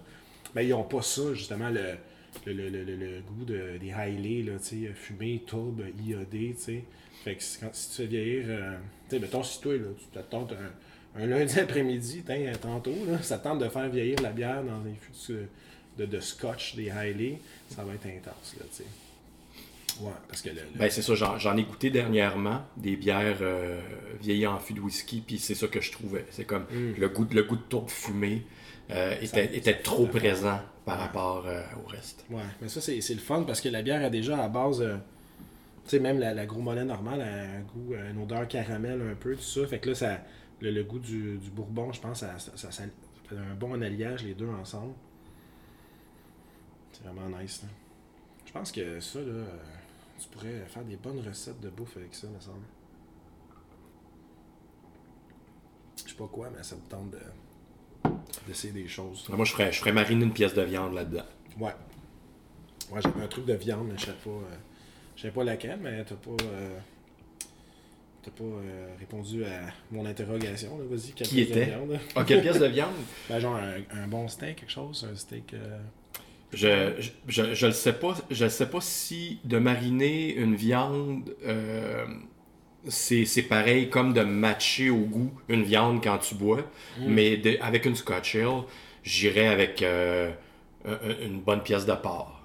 [0.54, 1.96] Mais ils n'ont pas ça, justement, le,
[2.46, 6.62] le, le, le, le goût de, des Hailey, là, tu sais, fumé, tourbe, iodé, tu
[6.62, 6.84] sais.
[7.24, 8.76] Fait que si tu fais vieillir, euh,
[9.08, 10.46] tu sais, mettons, si toi, là, tu t'attends
[11.16, 12.24] un, un, lundi après-midi,
[12.60, 15.32] tantôt, là, ça tente de faire vieillir la bière dans les fûts
[15.98, 18.84] de, de, scotch, des Hailey, ça va être intense, là, tu sais.
[20.00, 23.80] Ouais, parce que le, Ben, c'est ça, j'en ai goûté dernièrement, des bières euh,
[24.20, 26.26] vieillies en fût de whisky, puis c'est ça que je trouvais.
[26.30, 26.94] C'est comme mm.
[26.98, 28.46] le, goût, le goût de tourbe fumé
[28.90, 31.46] euh, était, était trop présent par rapport
[31.84, 32.24] au reste.
[32.30, 34.84] Ouais, mais ça, c'est le fun parce que la bière a déjà à base
[35.84, 39.14] tu sais, même la, la gros mollet normale a un goût, une odeur caramel un
[39.14, 39.66] peu, tout ça.
[39.66, 40.20] Fait que là, ça,
[40.60, 44.94] le, goût du, bourbon, je pense, ça, ça, fait un bon alliage, les deux ensemble.
[46.92, 47.62] C'est vraiment nice.
[47.62, 47.68] Là.
[48.46, 49.46] Je pense que ça, là, euh,
[50.22, 52.64] tu pourrais faire des bonnes recettes de bouffe avec ça, me semble.
[56.04, 57.14] Je sais pas quoi, mais ça me tente
[58.46, 59.28] d'essayer des choses.
[59.28, 61.24] Moi, je ferais, je ferais mariner une pièce de viande là-dedans.
[61.58, 61.72] Ouais.
[62.90, 64.30] Ouais, j'avais un truc de viande, mais je sais pas.
[64.30, 64.56] Euh,
[65.16, 66.30] je sais pas laquelle, mais t'as pas.
[66.44, 66.78] Euh,
[68.22, 69.60] t'as pas euh, répondu à
[69.90, 70.76] mon interrogation.
[70.90, 71.66] Vas-y, quelle Qui pièce était?
[71.66, 71.98] de viande?
[72.16, 72.94] Ah, quelle pièce de viande?
[73.28, 75.54] Ben, Genre un, bon steak, quelque chose, un steak.
[76.64, 78.14] Euh, je, je, je, le sais pas.
[78.30, 81.34] Je sais pas si de mariner une viande.
[82.88, 86.62] c'est pareil comme de matcher au goût une viande quand tu bois.
[86.98, 87.06] Mm.
[87.06, 88.62] Mais avec une Scotch Ale,
[89.02, 92.42] j'irais avec une bonne pièce de porc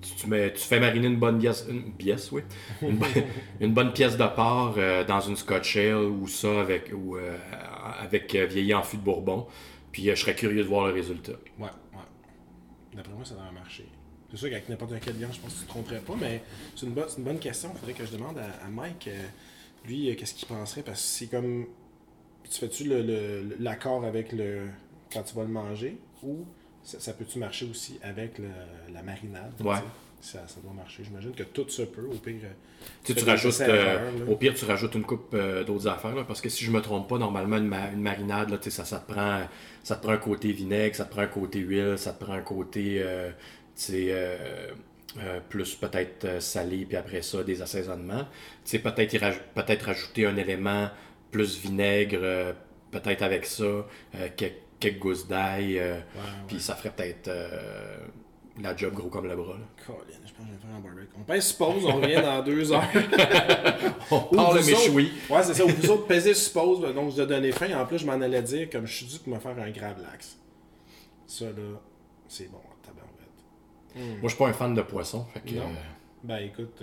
[0.00, 2.42] tu, mets, tu fais mariner une bonne pièce, une pièce, oui,
[3.60, 7.36] une, bonne pièce de porc euh, dans une Scotch Ale ou ça avec, ou, euh,
[8.00, 9.46] avec euh, vieilli en fût de Bourbon.
[9.92, 11.32] Puis je serais curieux de voir le résultat.
[11.58, 11.68] Ouais.
[12.94, 13.86] D'après moi, ça devrait marcher.
[14.30, 16.42] C'est sûr qu'avec n'importe quelle viande, je pense que tu ne te tromperais pas, mais
[16.76, 17.70] c'est une, une, bonne question.
[17.74, 19.08] Il faudrait que je demande à, Mike,
[19.84, 21.66] lui, qu'est-ce qu'il penserait, parce que c'est comme.
[22.44, 22.84] Tu fais-tu
[23.58, 24.68] l'accord avec le.
[25.12, 26.44] quand tu vas le manger, ou
[26.82, 28.40] ça, peut-tu marcher aussi avec
[28.92, 29.60] la marinade?
[29.60, 29.78] Ouais.
[30.20, 31.02] Ça, ça, doit marcher.
[31.02, 32.04] J'imagine que tout se peut.
[32.04, 35.88] Au pire, euh, tu, tu rajoutes, euh, au pire, tu rajoutes une coupe euh, d'autres
[35.88, 36.26] affaires.
[36.26, 39.40] parce que si je me trompe pas, normalement, une, marinade, là, ça, ça, te prend,
[39.82, 42.34] ça te prend un côté vinaigre, ça te prend un côté huile, ça te prend
[42.34, 43.02] un côté
[45.48, 48.26] plus peut-être salé, puis après ça, des assaisonnements.
[48.70, 50.90] Peut-être peut rajouter un élément
[51.30, 52.54] plus vinaigre,
[52.90, 53.86] peut-être avec ça,
[54.36, 55.80] quelques quelques gousses d'ail,
[56.46, 57.30] puis ça ferait peut-être
[58.62, 59.54] la job gros comme le bras.
[59.54, 59.84] Là.
[59.86, 61.08] Colin, je pense que je vais faire un barbecue.
[61.18, 62.82] On pèse suppose, on revient dans deux heures.
[64.10, 65.12] on parle le méchoui.
[65.28, 65.64] Ouais, c'est ça.
[65.64, 67.78] Ou vous autres pesez suppose, donc je dois donner faim.
[67.80, 70.38] En plus, je m'en allais dire, comme je suis dû pour me faire un gravlax.
[71.26, 71.80] Ça, là,
[72.28, 74.18] c'est bon, tabarouette.
[74.18, 75.26] Moi, je suis pas un fan de poisson.
[75.32, 75.62] Fait que, non.
[75.62, 76.82] Euh, ben, écoute...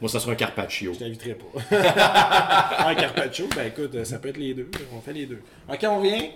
[0.00, 0.94] Moi, ça sera un carpaccio.
[0.94, 1.60] Je t'inviterai pas.
[2.88, 4.70] un carpaccio, ben écoute, ça peut être les deux.
[4.94, 5.42] On fait les deux.
[5.68, 6.30] Ok, on vient.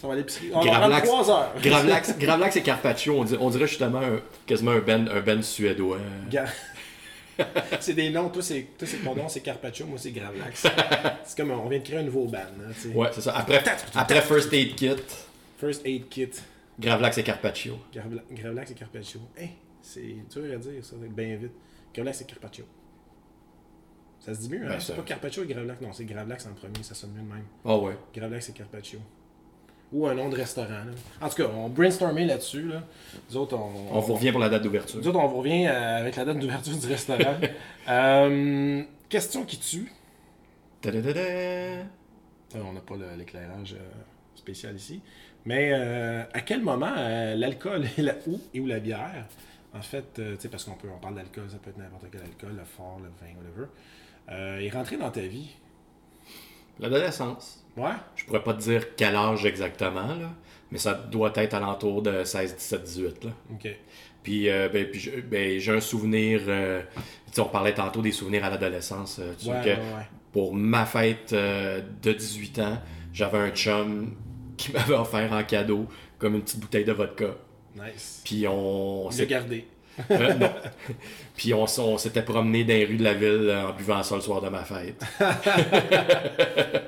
[0.00, 1.54] Ça va aller On va 3 heures.
[1.60, 4.00] Gravlax, Gravlax et carpaccio, on, dirait, on dirait justement
[4.46, 5.98] quasiment un ben, un ben suédois.
[7.80, 8.28] c'est des noms.
[8.28, 8.66] Toi, c'est
[9.04, 9.86] ton nom, c'est Carpaccio.
[9.86, 10.66] Moi, c'est Gravlax.
[11.24, 12.38] c'est comme on vient de créer un nouveau band.
[12.38, 13.36] Hein, ouais, c'est ça.
[13.36, 13.62] Après,
[13.94, 14.96] après First Aid Kit.
[15.58, 16.30] First Aid Kit.
[16.78, 17.78] Gravlax et Carpaccio.
[18.30, 19.20] Gravlax et Carpaccio.
[19.36, 19.50] Hey,
[19.82, 21.52] c'est dur à dire, ça, bien vite.
[21.94, 22.64] Gravlax et Carpaccio.
[24.20, 24.70] Ça se dit mieux, hein?
[24.70, 25.80] Ben, c'est pas Carpaccio et Gravlax.
[25.80, 27.44] Non, c'est Gravlax en premier, ça sonne mieux de même.
[27.64, 27.96] Ah oh, ouais.
[28.14, 29.00] Gravlax et Carpaccio.
[29.92, 30.68] Ou un nom de restaurant.
[30.68, 30.92] Là.
[31.22, 32.68] En tout cas, on brainstormait là-dessus.
[32.68, 32.82] Là.
[33.34, 35.00] autres, on, on, vous revient pour la date d'ouverture.
[35.00, 37.36] Nous autres, on vous revient euh, avec la date d'ouverture du restaurant.
[37.88, 39.90] euh, question qui tue.
[40.82, 42.60] Ta -da -da -da.
[42.68, 44.02] on n'a pas l'éclairage euh,
[44.34, 45.00] spécial ici.
[45.44, 46.94] Mais euh, à quel moment
[47.34, 49.26] l'alcool et la, ou, et ou la bière
[49.74, 52.06] en fait, euh, tu sais, parce qu'on peut, on parle d'alcool, ça peut être n'importe
[52.10, 53.66] quel alcool, le fort, le vin, whatever.
[54.30, 55.50] Euh, est rentré dans ta vie?
[56.80, 57.64] L'adolescence.
[57.76, 57.92] Ouais.
[58.16, 60.30] Je pourrais pas te dire quel âge exactement, là,
[60.70, 63.24] mais ça doit être alentour de 16, 17, 18.
[63.24, 63.30] Là.
[63.52, 63.68] OK.
[64.22, 66.42] Puis, euh, ben, puis ben, j'ai un souvenir.
[66.48, 66.82] Euh,
[67.38, 69.18] on parlait tantôt des souvenirs à l'adolescence.
[69.46, 69.78] ouais, ouais,
[70.32, 72.78] pour ma fête euh, de 18 ans,
[73.12, 74.14] j'avais un chum
[74.56, 75.86] qui m'avait offert en cadeau
[76.18, 77.36] comme une petite bouteille de vodka.
[77.76, 78.22] Nice.
[78.24, 79.66] Puis on On s'est gardé.
[80.10, 80.50] Euh, non.
[81.36, 81.66] Puis on,
[81.98, 84.48] s'était promené dans les rues de la ville euh, en buvant ça le soir de
[84.48, 85.02] ma fête.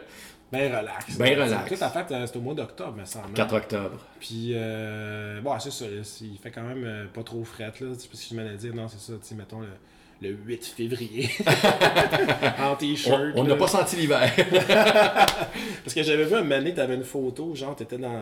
[0.53, 1.17] Ben relax.
[1.17, 1.79] Ben relax.
[1.79, 3.27] Ta fête, euh, c'était au mois d'octobre, me semble.
[3.29, 3.35] hein?
[3.35, 3.99] 4 octobre.
[4.19, 5.85] Puis, euh, bon, c'est ça.
[6.03, 7.95] c'est- il fait quand même pas trop fret, là.
[7.95, 9.69] Tu sais, je m'allais dire, non, c'est ça, tu sais, mettons le,
[10.23, 11.31] le 8 février.
[12.59, 13.21] en t-shirt.
[13.37, 14.31] on n'a pas senti l'hiver
[15.85, 18.21] Parce que j'avais vu un moment donné, t'avais une photo, genre, t'étais dans,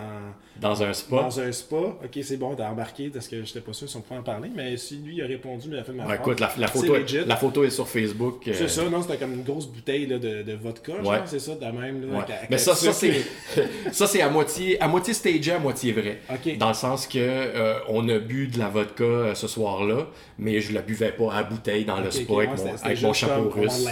[0.61, 1.17] dans un spa.
[1.17, 1.77] dans un spa.
[1.77, 4.49] Ok, c'est bon, t'as embarqué parce que j'étais pas sûr si on pouvait en parler.
[4.55, 6.79] Mais si lui, il a répondu, il a fait ma Ouais, écoute, la, la C'est
[6.79, 8.47] photo, est, la photo est sur Facebook.
[8.49, 11.19] euh, C'est ça, non, c'était comme une grosse bouteille là, de, de vodka, genre, Ouais.
[11.27, 12.03] c'est ça, de même.
[12.11, 12.23] Là, Ouais.
[12.25, 13.25] avec- avec Mais ça, ça c'est
[13.93, 16.21] ça c'est à moitié à moitié stagé, à moitié vrai.
[16.59, 20.07] Dans le sens que euh, on a bu de la vodka euh, ce soir-là,
[20.39, 23.13] mais je la buvais pas à bouteille dans le spa avec ouais, mon, avec mon
[23.13, 23.87] chapeau comme, russe.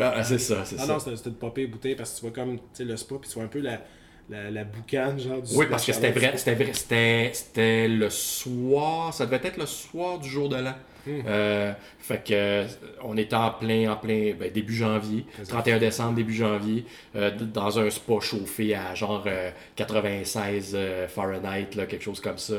[0.00, 0.92] Ah, c'est ça, c'est Ah ça.
[0.92, 3.44] non, c'était une popée bouteille parce que tu vois comme le spa, puis tu vois
[3.44, 3.80] un peu la,
[4.30, 6.72] la, la boucane, genre du Oui, parce que c'était vrai, c'était vrai,
[7.32, 10.74] c'était, le soir, ça devait être le soir du jour de l'an.
[11.06, 11.20] Hmm.
[11.26, 12.66] Euh, fait que euh,
[13.02, 17.78] on était en plein, en plein ben, début janvier, 31 décembre, début janvier, euh, dans
[17.78, 22.54] un spa chauffé à genre euh, 96 euh, Fahrenheit, là, quelque chose comme ça.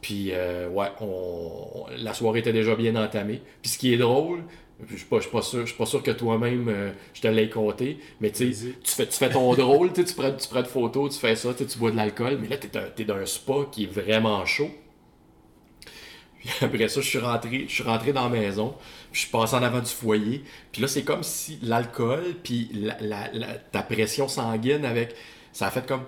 [0.00, 3.42] Puis ouais, on, la soirée était déjà bien entamée.
[3.62, 4.42] Puis ce qui est drôle,
[4.88, 7.22] je suis pas, je suis pas sûr, je suis pas sûr que toi-même euh, je
[7.22, 10.48] te l'ai compté, mais tu tu fais, tu fais ton drôle, tu tu prends, tu
[10.48, 12.90] prends de photos, tu fais ça, tu tu bois de l'alcool, mais là, t'es, un-
[12.94, 14.70] t'es dans un spa qui est vraiment chaud.
[16.38, 18.74] Puis après ça, je suis rentré, je suis rentré dans la maison,
[19.10, 20.42] puis je suis passé en avant du foyer,
[20.72, 25.14] puis là, c'est comme si l'alcool, puis la, la- la- ta pression sanguine avec,
[25.52, 26.02] ça a fait comme,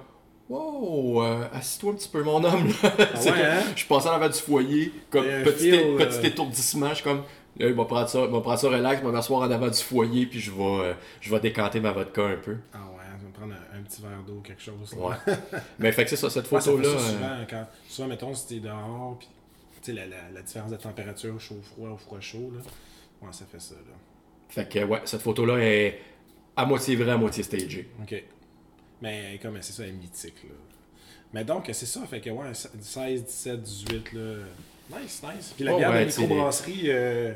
[0.49, 2.69] wow, euh, assis-toi un petit peu, mon homme.
[2.69, 2.75] là.
[2.99, 3.61] Ouais, comme- hein?
[3.75, 6.95] Je suis passé en avant du foyer, comme petit, feel, é- euh, petit étourdissement, je
[6.97, 7.23] suis comme,
[7.61, 10.27] il va prendre ça, va prendre ça relax, il va m'asseoir en avant du foyer,
[10.27, 12.57] puis je vais, euh, je vais décanter ma vodka un peu.
[12.73, 14.95] Ah ouais, je vais me prendre un, un petit verre d'eau, quelque chose.
[14.97, 15.07] là.
[15.09, 15.35] Ouais.
[15.79, 16.89] Mais fait que c'est ça, cette Ouais, photo-là.
[16.89, 19.29] euh, souvent, quand, souvent, mettons, si t'es dehors, puis
[19.83, 22.61] tu sais, la, la, la différence de température chaud-froid ou froid-chaud, là.
[23.21, 23.95] Ouais, ça fait ça, là.
[24.49, 26.01] Fait que ouais, cette photo-là est
[26.57, 27.89] à moitié vraie, à moitié stagée.
[28.03, 28.23] OK.
[29.03, 30.55] Mais comme c'est ça, elle est mythique, là.
[31.35, 34.21] Mais donc, c'est ça, fait que ouais, 16, 17, 18, là.
[34.99, 35.53] Nice, nice.
[35.55, 37.35] Puis la Oh, bière ouais, de microbrasserie, euh,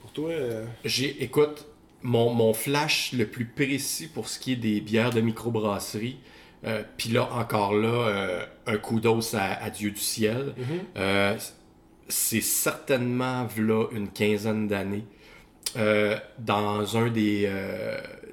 [0.00, 1.66] pour toi, euh, J'ai, écoute,
[2.02, 6.18] mon, mon flash le plus précis pour ce qui est des bières de microbrasserie,
[6.64, 10.54] euh, puis là, encore là, euh, un kudos à, à Dieu du ciel.
[10.96, 11.38] Euh,
[12.08, 15.04] c'est certainement là une quinzaine d'années.
[16.38, 17.48] dans un des,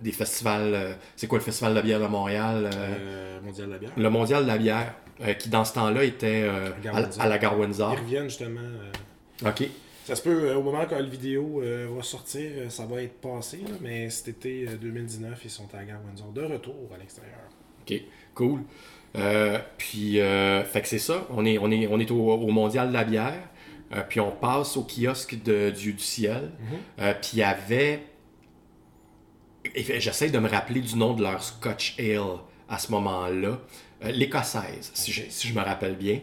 [0.01, 2.69] des festivals, euh, c'est quoi le festival de la bière de Montréal?
[2.73, 3.91] euh, euh, mondial de la bière.
[3.97, 4.93] le mondial de la bière,
[5.39, 6.47] qui dans ce temps-là était
[6.93, 7.93] à, à la gare Windsor.
[7.93, 8.61] Ils reviennent justement.
[9.45, 9.67] Ok.
[10.05, 13.01] Ça se peut, euh, au moment quand la vidéo euh, va sortir, euh, ça va
[13.01, 16.43] être passé, là, mais cet été euh, 2019, ils sont à la gare Windsor, de
[16.43, 17.35] retour à l'extérieur.
[17.81, 18.01] OK,
[18.33, 18.61] cool.
[19.77, 21.25] Puis, fait que c'est ça.
[21.31, 23.41] On est, on est, on est au, au Mondial de la bière.
[24.09, 26.51] Puis on passe au kiosque de Dieu du ciel.
[26.99, 28.01] Euh, puis il y avait.
[29.75, 32.39] J'essaie de me rappeler du nom de leur Scotch Ale
[32.69, 33.59] à ce moment-là.
[34.03, 36.19] Euh, L'Écossaise, si, je, si je me rappelle bien.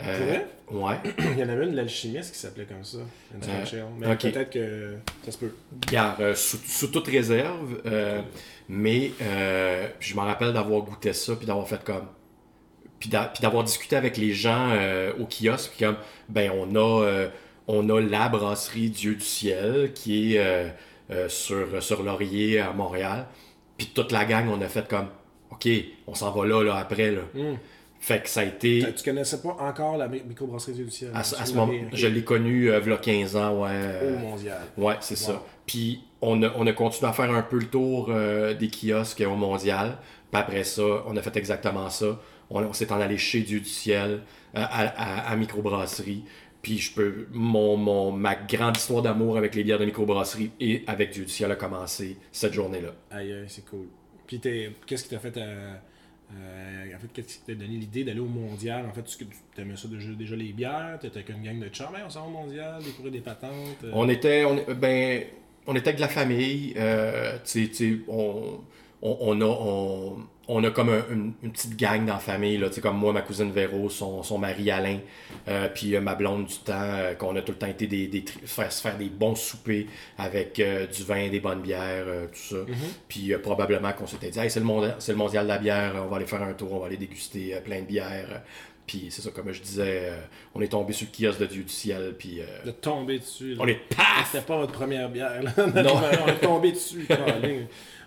[0.00, 0.38] Euh?
[0.70, 0.96] Ouais.
[1.18, 2.98] Il y en avait une, l'alchimiste, qui s'appelait comme ça,
[3.34, 3.86] une Scotch Ale.
[3.98, 5.52] Mais peut-être que ça se peut.
[5.92, 8.22] Euh, sous, sous toute réserve, euh,
[8.68, 12.06] mais euh, je me rappelle d'avoir goûté ça, puis d'avoir fait comme.
[12.98, 15.96] Puis d'a- puis d'avoir discuté avec les gens euh, au kiosque, puis comme,
[16.28, 17.28] ben, on a, euh,
[17.68, 20.68] on a la brasserie Dieu du ciel qui est euh,
[21.12, 23.26] euh, sur, sur Laurier à Montréal.
[23.76, 25.06] Puis toute la gang, on a fait comme,
[25.50, 25.68] OK,
[26.06, 27.22] on s'en va là, là, après, là.
[27.34, 27.56] Hmm.
[28.00, 28.84] Fait que ça a été.
[28.96, 31.10] Tu connaissais pas encore la mi- microbrasserie du ciel?
[31.14, 33.70] À, à ce moment, je l'ai connu euh, v'là 15 ans, ouais.
[34.16, 34.58] Au mondial.
[34.76, 35.26] Ouais, c'est Wow.
[35.34, 35.42] ça.
[35.66, 39.22] Puis on a, on a continué à faire un peu le tour euh, des kiosques
[39.24, 39.98] au mondial.
[40.32, 42.18] Puis après ça, on a fait exactement ça.
[42.50, 44.22] On, on s'est en allé chez Dieu du ciel,
[44.56, 46.24] euh, à, à, à microbrasserie.
[46.62, 47.26] Puis je peux.
[47.32, 51.30] Mon, mon, ma grande histoire d'amour avec les bières de microbrasserie et avec Dieu du
[51.30, 52.90] ciel a commencé cette journée-là.
[53.10, 53.86] Aïe, aïe, c'est cool.
[54.26, 55.74] Puis t'es- qu'est-ce qui t'a fait, euh,
[56.34, 58.86] euh, en fait, qu'est-ce qui t'a donné l'idée d'aller au mondial?
[58.88, 60.98] En fait, tu tu aimais ça déjà, déjà les bières?
[61.00, 63.50] T'étais avec une gang de chums, on s'en va au mondial, découvrir des patentes.
[63.84, 63.90] euh?
[63.92, 65.24] On était, on, ben,
[65.66, 66.74] on était avec de la famille.
[66.76, 68.60] euh, tu sais- tu sais, on,
[69.02, 70.16] on, on a, on,
[70.48, 72.58] on a comme un- une, une petite gang dans la famille.
[72.58, 74.98] Là, tu sais, comme moi, ma cousine Véro, son, son mari Alain,
[75.48, 78.08] euh, puis euh, ma blonde du temps, euh, qu'on a tout le temps été des,
[78.08, 79.86] des faire, se faire des bons soupers
[80.18, 82.72] avec du vin, des bonnes bières, tout ça.
[83.08, 85.92] Puis euh, probablement qu'on s'était dit, hey, c'est le, mondial, le mondial de la bière,
[86.04, 88.42] on va aller faire un tour, on va aller déguster plein de bières.
[88.84, 90.10] Puis c'est ça, comme je disais,
[90.56, 92.40] on est tombé sur le kiosque de Dieu du ciel, puis...
[92.66, 93.54] De tomber dessus.
[93.54, 93.62] là.
[93.62, 94.28] on est paf!
[94.32, 95.40] C'était pas votre première bière.
[95.40, 95.52] Là.
[95.82, 95.92] Non.
[96.24, 97.06] on est tombé dessus.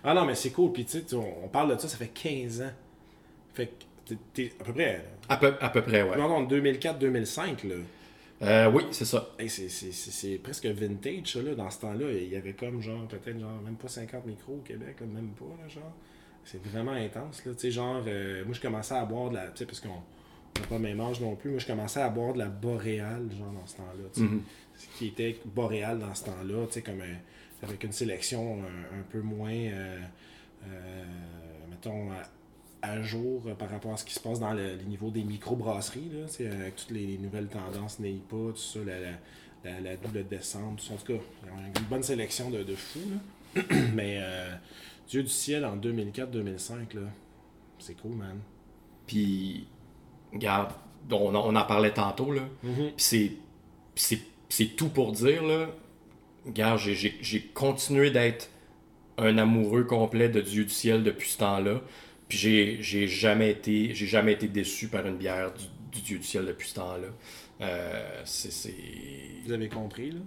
[0.06, 0.72] Ah non, mais c'est cool.
[0.72, 2.70] Puis tu sais, on parle de ça, ça fait 15 ans.
[3.54, 3.66] Fait
[4.08, 5.04] que t'es- à peu près.
[5.28, 6.16] À peu, à peu près, ouais.
[6.16, 7.74] Non, non, 2004-2005, là.
[8.42, 9.30] Euh, oui, c'est ça.
[9.38, 11.54] Hey, c'est- c'est c'est- c'est presque vintage, ça, là.
[11.54, 14.62] Dans ce temps-là, il y avait comme, genre, peut-être, genre, même pas 50 micros au
[14.62, 15.92] Québec, là, même pas, là, genre.
[16.44, 17.52] C'est vraiment intense, là.
[17.54, 19.46] Tu sais, genre, euh, moi, je commençais à boire de la...
[19.48, 21.50] Tu sais, parce qu'on n'a pas le même âge non plus.
[21.50, 24.26] Moi, je commençais à boire de la boréale, genre, dans ce temps-là, tu sais.
[24.26, 24.42] Mhm.
[24.76, 27.18] Ce qui était boréal dans ce temps-là, tu sais, comme un-
[27.62, 29.98] avec une sélection un, un peu moins, euh,
[30.66, 31.04] euh,
[31.70, 32.22] mettons, à,
[32.88, 35.24] à jour euh, par rapport à ce qui se passe dans le, les niveaux des
[35.24, 39.10] microbrasseries, là, avec toutes les, les nouvelles tendances NEIPA, tout ça, la, la,
[39.64, 40.94] la- la double descente, tout ça.
[40.94, 41.20] En tout cas,
[41.80, 43.00] une bonne sélection de, de fous,
[43.56, 43.62] là.
[43.94, 44.54] Mais euh,
[45.08, 47.00] Dieu du ciel en 2004-2005, là,
[47.78, 48.38] c'est cool, man.
[49.06, 49.66] Puis,
[50.32, 50.72] regarde,
[51.10, 52.42] on, en- on en parlait tantôt, là.
[52.62, 52.92] Mhm.
[52.96, 53.36] Puis
[53.96, 55.68] c'est, c'est tout pour dire, là.
[56.46, 58.50] Regarde, j'ai, continué d'être
[59.18, 61.80] un amoureux complet de Dieu du ciel depuis ce temps-là.
[62.28, 62.38] Puis
[62.80, 66.46] j'ai, jamais été j'ai jamais été déçu par une bière du, du Dieu du ciel
[66.46, 67.08] depuis ce temps-là.
[67.60, 68.74] Euh, c'est.
[69.44, 70.20] Vous avez compris, là?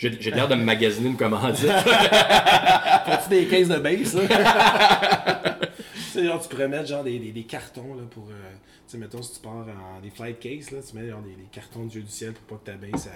[0.00, 1.66] J'ai, l'air de me magasiner une commandite.
[1.70, 5.66] Fais-tu des cases de base, là?
[5.94, 8.30] tu sais, genre, tu pourrais mettre genre des, des, des cartons, là, pour...
[8.30, 8.52] euh,
[8.86, 11.34] tu sais, mettons, si tu pars en des flight cases, là, tu mets genre des,
[11.34, 13.10] des cartons de Dieu du ciel pour pas que ta base, ça,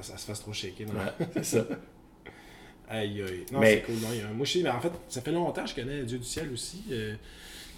[0.00, 0.86] ça, se fasse trop shaker.
[0.88, 0.94] non?
[0.94, 1.66] Ouais, c'est ça.
[2.88, 3.46] Aïe, aïe.
[3.50, 3.94] Non, Mais- c'est cool.
[4.02, 5.70] Non, il y a un- Moi, je sais, mais en fait, ça fait longtemps que
[5.70, 6.84] je connais Dieu du ciel aussi.
[6.90, 7.14] Euh,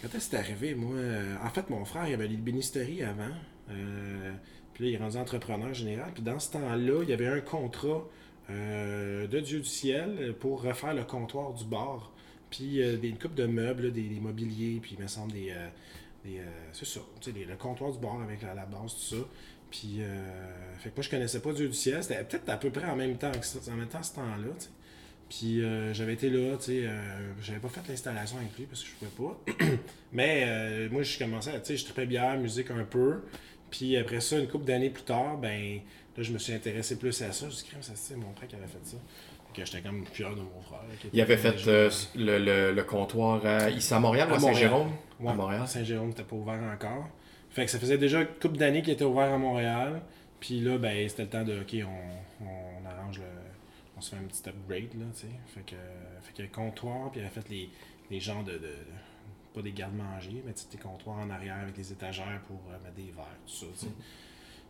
[0.03, 0.97] quand est-ce que c'est arrivé, moi?
[0.97, 3.31] euh, en fait, mon frère, il avait l'ébénisterie avant.
[3.71, 4.33] Euh,
[4.73, 6.11] puis là, il est rendu entrepreneur général.
[6.13, 8.05] Puis dans ce temps-là, il y avait un contrat
[8.49, 12.13] de Dieu du ciel pour refaire le comptoir du bar.
[12.51, 15.55] Puis des, une coupe de meubles, des, des mobiliers, puis il me semble des.
[16.25, 16.41] des,
[16.73, 19.23] c'est ça, tu sais, le comptoir du bar avec la, la base, tout ça.
[19.77, 20.07] Puis, euh,
[20.79, 22.01] fait que moi, je connaissais pas Dieu du ciel.
[22.05, 24.49] C'était peut-être à peu près en même temps que ça, en même temps, ce temps-là,
[24.59, 24.71] tu sais.
[25.29, 28.83] Puis euh, j'avais été là, tu sais, euh, j'avais pas fait l'installation avec lui parce
[28.85, 29.67] que je pouvais pas.
[30.13, 33.23] Mais moi, je commençais, à- tu sais, je tripais bière, musique un peu.
[33.71, 35.81] Puis après ça, une couple d'années plus tard, ben
[36.17, 37.41] là, je me suis intéressé plus à ça.
[37.41, 38.97] Je me suis dit, ça c'est mon frère qui avait fait ça.
[39.53, 40.81] Que j'étais comme fier de mon frère.
[41.13, 44.41] Il avait fait euh, le, le, le comptoir à, ici à Montréal ou À à
[44.41, 44.55] Montréal.
[44.57, 44.93] Saint-Jérôme?
[45.21, 45.69] Ouais, À Montréal.
[45.69, 47.09] Saint-Jérôme n'était pas ouvert encore.
[47.55, 50.03] Fait que ça faisait déjà une couple d'années qu'il était ouvert à Montréal.
[50.41, 51.75] Puis là, ben, c'était le temps de, OK,
[52.43, 53.25] on, on arrange le...
[53.97, 55.27] On se fait un petit upgrade, là, tu sais.
[55.55, 55.77] Fait que,
[56.21, 57.71] fait a le comptoir, puis il avait fait les,
[58.11, 58.77] les genres de, de-
[59.55, 63.13] Pas des garde-manger, mais tu comptoirs en arrière avec les étagères pour euh, mettre des
[63.13, 63.93] verres, tout ça, tu sais.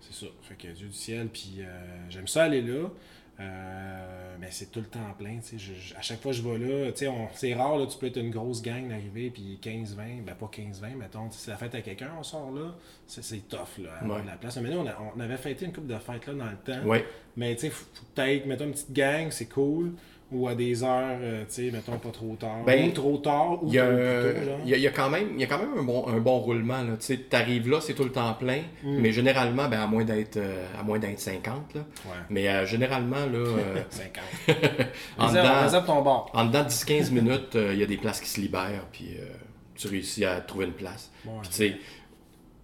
[0.01, 0.31] C'est ça.
[0.43, 2.91] Fait que Dieu du ciel, puis euh, j'aime ça aller là.
[3.41, 5.59] Euh, mais c'est tout le temps plein, tu sais.
[5.59, 7.87] Je- je- à chaque fois que je vais là, tu sais, on- c'est rare, là,
[7.87, 11.29] tu peux être une grosse gang d'arriver, puis 15-20, ben pas 15-20, mettons.
[11.31, 12.75] C'est la fête à quelqu'un, on sort là,
[13.07, 14.23] c'est tough, là, Ouais.
[14.23, 14.57] de la place.
[14.59, 16.81] Mais nous, on, a- on avait fêté une couple de fêtes, là, dans le temps.
[16.87, 16.99] Oui.
[17.37, 17.73] Mais, tu sais,
[18.15, 19.93] peut-être, mettons, une petite gang, c'est cool.
[20.35, 22.65] Ou à des heures, euh, tu sais, mettons, pas trop tard.
[22.67, 24.59] Ben, ou trop tard, ou y, a, trop tôt, genre.
[24.65, 26.39] il y a- y a quand même, y a quand même un, bon, un bon
[26.41, 26.83] roulement.
[27.01, 28.99] Tu arrives là, c'est tout le temps plein, Mm.
[29.01, 31.75] mais généralement, ben, à moins d'être euh, à moins d'être 50.
[31.75, 31.81] Là.
[32.07, 32.11] Ouais.
[32.31, 34.25] Mais euh, généralement, là, euh, 50.
[35.19, 38.87] en, dedans, en dedans de 10-15 minutes, il y a des places qui se libèrent,
[38.93, 39.17] puis
[39.77, 41.11] tu réussis à trouver une place.
[41.25, 41.33] Ouais.
[41.43, 41.77] Puis tu sais,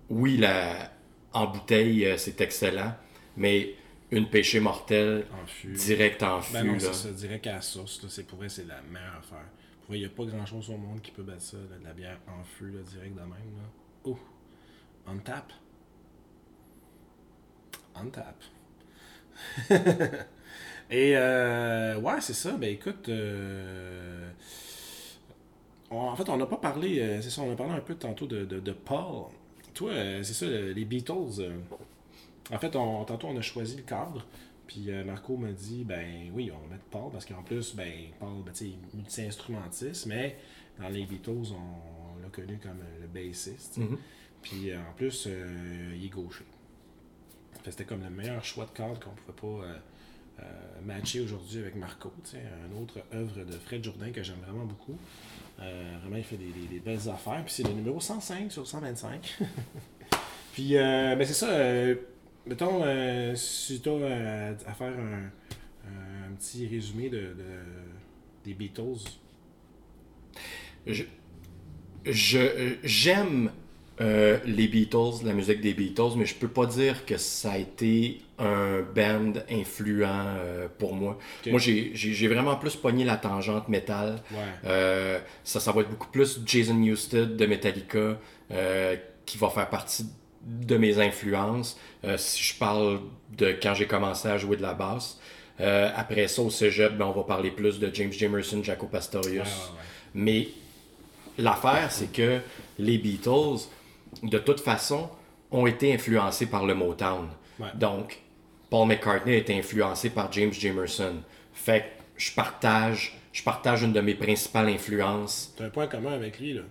[0.09, 0.91] oui, la,
[1.33, 2.95] en bouteille, c'est excellent,
[3.37, 3.75] mais
[4.11, 5.73] une pêchée mortelle En fût.
[5.73, 7.63] direct en fût, Ben non, c'est ça, direct à la là,
[8.09, 9.47] c'est pour vrai, c'est la meilleure affaire.
[9.83, 11.79] Pour vrai, il n'y a pas grand chose au monde qui peut battre ça, là,
[11.79, 13.69] de la bière en feu, là, direct de même, là.
[14.05, 14.19] Oh!
[15.07, 15.53] On tap.
[17.95, 18.37] On tap.
[20.91, 24.31] Et, euh, ouais, c'est ça, ben écoute, euh,
[25.91, 27.95] on- en fait, on n'a pas parlé, euh, c'est ça, on a parlé un peu
[27.95, 29.27] tantôt de, de, de Paul.
[29.75, 31.41] Toi, euh, c'est ça, le- les Beatles,
[32.53, 34.25] en fait, on, tantôt, on a choisi le cadre.
[34.67, 37.93] Puis euh, Marco m'a dit, ben oui, on va mettre Paul, parce qu'en plus, ben,
[38.21, 40.37] Paul, ben, tu sais, il est multi-instrumentiste, mais
[40.79, 43.79] dans les Beatles, on, l'a connu comme le bassiste.
[43.79, 43.99] Mhm.
[44.43, 46.45] Puis euh, en plus, euh, il est gaucher.
[47.65, 49.69] C'était comme le meilleur choix de cadre qu'on pouvait pas
[50.83, 52.11] matcher aujourd'hui avec Marco.
[52.25, 52.43] tu sais.
[52.71, 54.97] Une autre œuvre de Fred Jourdain que j'aime vraiment beaucoup.
[55.59, 57.43] Vraiment, il fait des, des- des belles affaires.
[57.45, 59.39] Puis c'est le numéro 105 sur 125.
[60.55, 61.49] Puis, euh, ben c'est ça.
[62.51, 65.31] Euh, mettons, euh, si tu as à faire un,
[65.87, 69.05] un petit résumé de, de- des Beatles.
[70.87, 71.05] Je,
[72.07, 73.51] je- j'aime
[74.01, 77.59] euh, les Beatles, la musique des Beatles, mais je peux pas dire que ça a
[77.59, 81.19] été un band influent euh, pour moi.
[81.47, 84.23] Moi, j'ai, j'ai- j'ai vraiment plus pogné la tangente métal.
[84.33, 84.39] Ouais.
[84.65, 88.19] Euh, ça, ça va être beaucoup plus Jason Newsted de Metallica,
[88.53, 88.97] euh,
[89.27, 90.07] qui va faire partie
[90.43, 91.79] de mes influences.
[92.05, 93.01] Euh, si je parle
[93.37, 95.19] de quand j'ai commencé à jouer de la basse,
[95.61, 99.37] euh, après ça, au cégep, ben, on va parler plus de James Jamerson, Jaco Pastorius.
[99.37, 99.81] Ouais, ouais.
[100.15, 100.49] Mais
[101.39, 102.41] l'affaire, c'est que
[102.79, 103.69] les Beatles,
[104.23, 105.09] de toute façon,
[105.51, 107.29] ont été influencés par le Motown.
[107.59, 107.69] Ouais.
[107.75, 108.19] Donc,
[108.71, 111.17] Paul McCartney a été influencé par James Jamerson.
[111.53, 111.85] Fait que
[112.17, 115.53] je partage, je partage une de mes principales influences.
[115.57, 116.63] T'as un point commun avec lui, là.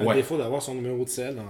[0.00, 0.14] À Ouais.
[0.16, 1.42] défaut d'avoir son numéro de sel, dans...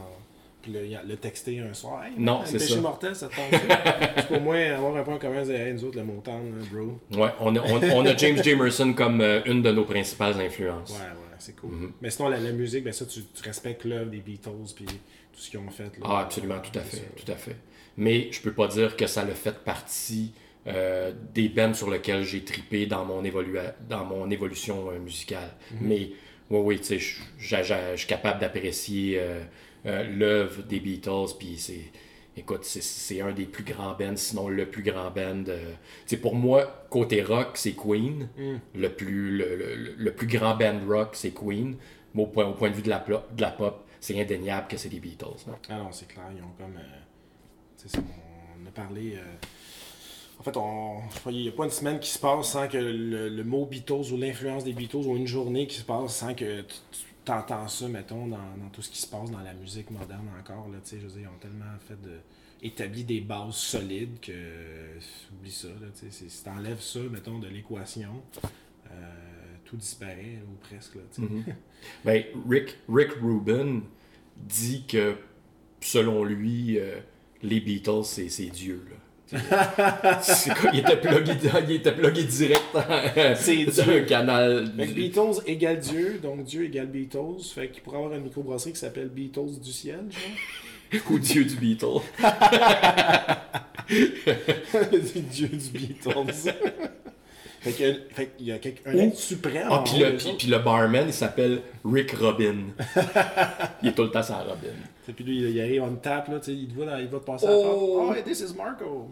[0.65, 2.03] puis le, le texter un soir.
[2.05, 2.81] Hey, Non, c'est ça.
[2.81, 4.27] mortel, ça te tente.
[4.29, 6.41] Pour moi avoir un point commun, c'est hey, nous autres, le montant,
[6.73, 6.99] bro.
[7.23, 10.91] Ouais, on a, on, on a James Jamerson comme euh, une de nos principales influences.
[10.91, 11.71] Ouais, ouais, c'est cool.
[11.71, 11.91] Mm-hmm.
[12.01, 14.93] Mais sinon, la, la musique, ben ça, tu, tu respectes l'œuvre des Beatles, puis tout
[15.41, 15.85] ce qu'ils ont fait.
[15.85, 17.03] Là, Ah, absolument, tout à fait, ça.
[17.25, 17.57] tout à fait.
[17.97, 20.33] Mais je peux pas dire que ça a fait partie
[20.67, 23.23] euh, des bands sur lesquels j'ai tripé dans mon,
[23.89, 25.51] dans mon évolution euh, musicale.
[25.81, 26.11] Mais
[26.51, 26.99] oui, oui, tu sais,
[27.39, 29.43] je suis capable d'apprécier euh,
[29.87, 31.91] euh, l'œuvre des Beatles, puis c'est...
[32.37, 35.45] Écoute, c'est- un des plus grands bands, sinon le plus grand band.
[35.49, 35.73] euh,
[36.21, 38.29] pour moi, côté rock, c'est Queen.
[38.75, 41.77] Le, plus, le, le- le plus grand band rock, c'est Queen.
[42.13, 44.67] Mais au point, au point de vue de la, plo- de la pop, c'est indéniable
[44.69, 45.27] que c'est les Beatles.
[45.69, 46.77] Ah non, c'est clair, ils ont comme.
[46.77, 48.01] euh,
[48.63, 49.15] on a parlé.
[49.17, 49.21] euh,
[50.41, 50.99] en fait, on,
[51.31, 54.13] il n'y a pas une semaine qui se passe sans que le, le mot Beatles
[54.13, 56.99] ou l'influence des Beatles ou une journée qui se passe sans que tu, tu
[57.33, 60.69] entends ça, mettons, dans, dans tout ce qui se passe dans la musique moderne encore.
[60.69, 62.19] Là, tu sais, je ils ont tellement fait de
[62.63, 64.33] établi des bases solides que
[65.33, 65.69] oublie ça.
[65.69, 68.23] Là, tu sais, si t'enlèves ça, mettons, de l'équation,
[68.91, 69.13] euh,
[69.65, 70.97] tout disparaît ou presque.
[70.97, 71.29] Là, tu sais.
[72.05, 73.83] Ben, Rick, Rick Rubin
[74.37, 75.17] dit que,
[75.81, 76.99] selon lui, euh,
[77.43, 78.87] les Beatles, c'est Dieu.
[78.91, 78.97] Là.
[79.27, 81.33] C'est quoi, il était plugué,
[81.69, 82.63] il était plugué direct
[83.37, 84.05] C'est Dieu.
[84.07, 84.71] canal.
[84.77, 87.43] Fait que Beatles égale Dieu, donc Dieu égale Beatles.
[87.55, 91.03] Fait qu'il pourrait avoir une microbrasserie qui s'appelle Beatles du ciel, genre.
[91.11, 92.01] Ou Dieu du Beatle.
[93.89, 96.53] Dieu du Beatles.
[97.65, 99.67] fait qu'il fait qu'il y a quelque- un être suprême.
[99.71, 99.99] Ah, en puis
[100.49, 102.57] le, barman, il s'appelle Rick Robin.
[103.83, 104.69] il est tout le temps sans Robin.
[105.09, 106.97] Et puis lui, il arrive, on le tape, là, tu sais, il te voit, dans-
[106.99, 107.53] il va te passer Oh.
[107.53, 107.81] à la porte.
[108.11, 109.09] Oh, hey, this is Marco.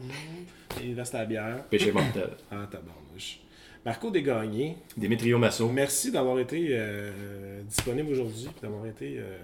[0.83, 1.65] Et il reste à la bière.
[1.71, 2.31] Péché mortel.
[2.51, 3.39] Ah, tabarnouche.
[3.85, 5.69] Marco Desgagnés, Demetrio Masso.
[5.69, 9.37] merci d'avoir été euh, disponible aujourd'hui, puis d'avoir été euh,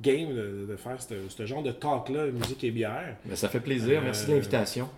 [0.00, 3.16] game de, de faire ce genre de talk-là, musique et bière.
[3.24, 4.00] Ben, ça fait plaisir.
[4.02, 4.88] Merci de Euh, l'invitation.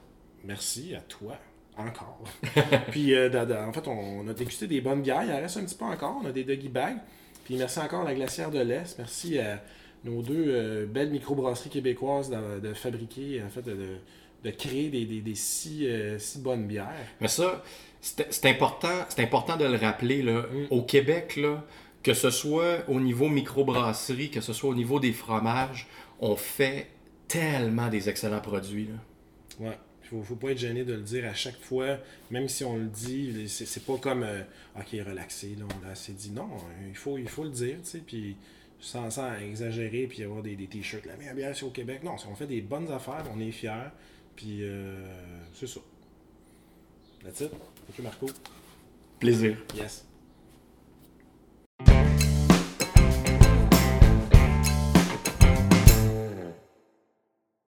[0.44, 1.38] Merci à toi.
[1.76, 2.22] Encore.
[2.90, 3.30] puis, euh,
[3.66, 5.24] en fait, on a dégusté des bonnes bières.
[5.24, 6.20] Il en reste un petit peu encore.
[6.22, 6.98] On a des doggy bags.
[7.44, 8.98] Puis, merci encore à la Glacière de l'Est.
[8.98, 9.62] Merci à
[10.04, 15.20] nos deux euh, belles microbrasseries québécoises de, de fabriquer, en fait, de, créer des, des-
[15.20, 16.88] des si, euh, si bonnes bières.
[17.20, 17.62] Mais ça,
[18.00, 20.22] c'est important, c'est important de le rappeler.
[20.22, 21.64] Là, Au Québec, là,
[22.02, 25.86] que ce soit au niveau microbrasserie, que ce soit au niveau des fromages,
[26.20, 26.88] on fait
[27.28, 28.88] tellement des excellents produits.
[28.88, 29.66] là.
[29.68, 29.78] Ouais.
[30.12, 31.98] Il faut, faut pas être gêné de le dire à chaque fois,
[32.30, 34.42] même si on le dit, c'est pas comme euh,
[34.78, 36.30] OK, relaxé, là, on l'a assez dit.
[36.30, 38.36] Non, euh, il faut, il faut le dire, tu sais, puis
[38.80, 41.06] sans, sans exagérer, puis avoir des, des t-shirts.
[41.06, 42.02] La meilleure bière, c'est au Québec.
[42.02, 43.90] Non, on fait des bonnes affaires, on est fiers,
[44.36, 44.96] puis euh,
[45.54, 45.80] c'est ça.
[47.24, 47.52] That's it.
[47.52, 48.26] OK, Marco.
[49.20, 49.56] Plaisir.
[49.74, 50.04] Yes.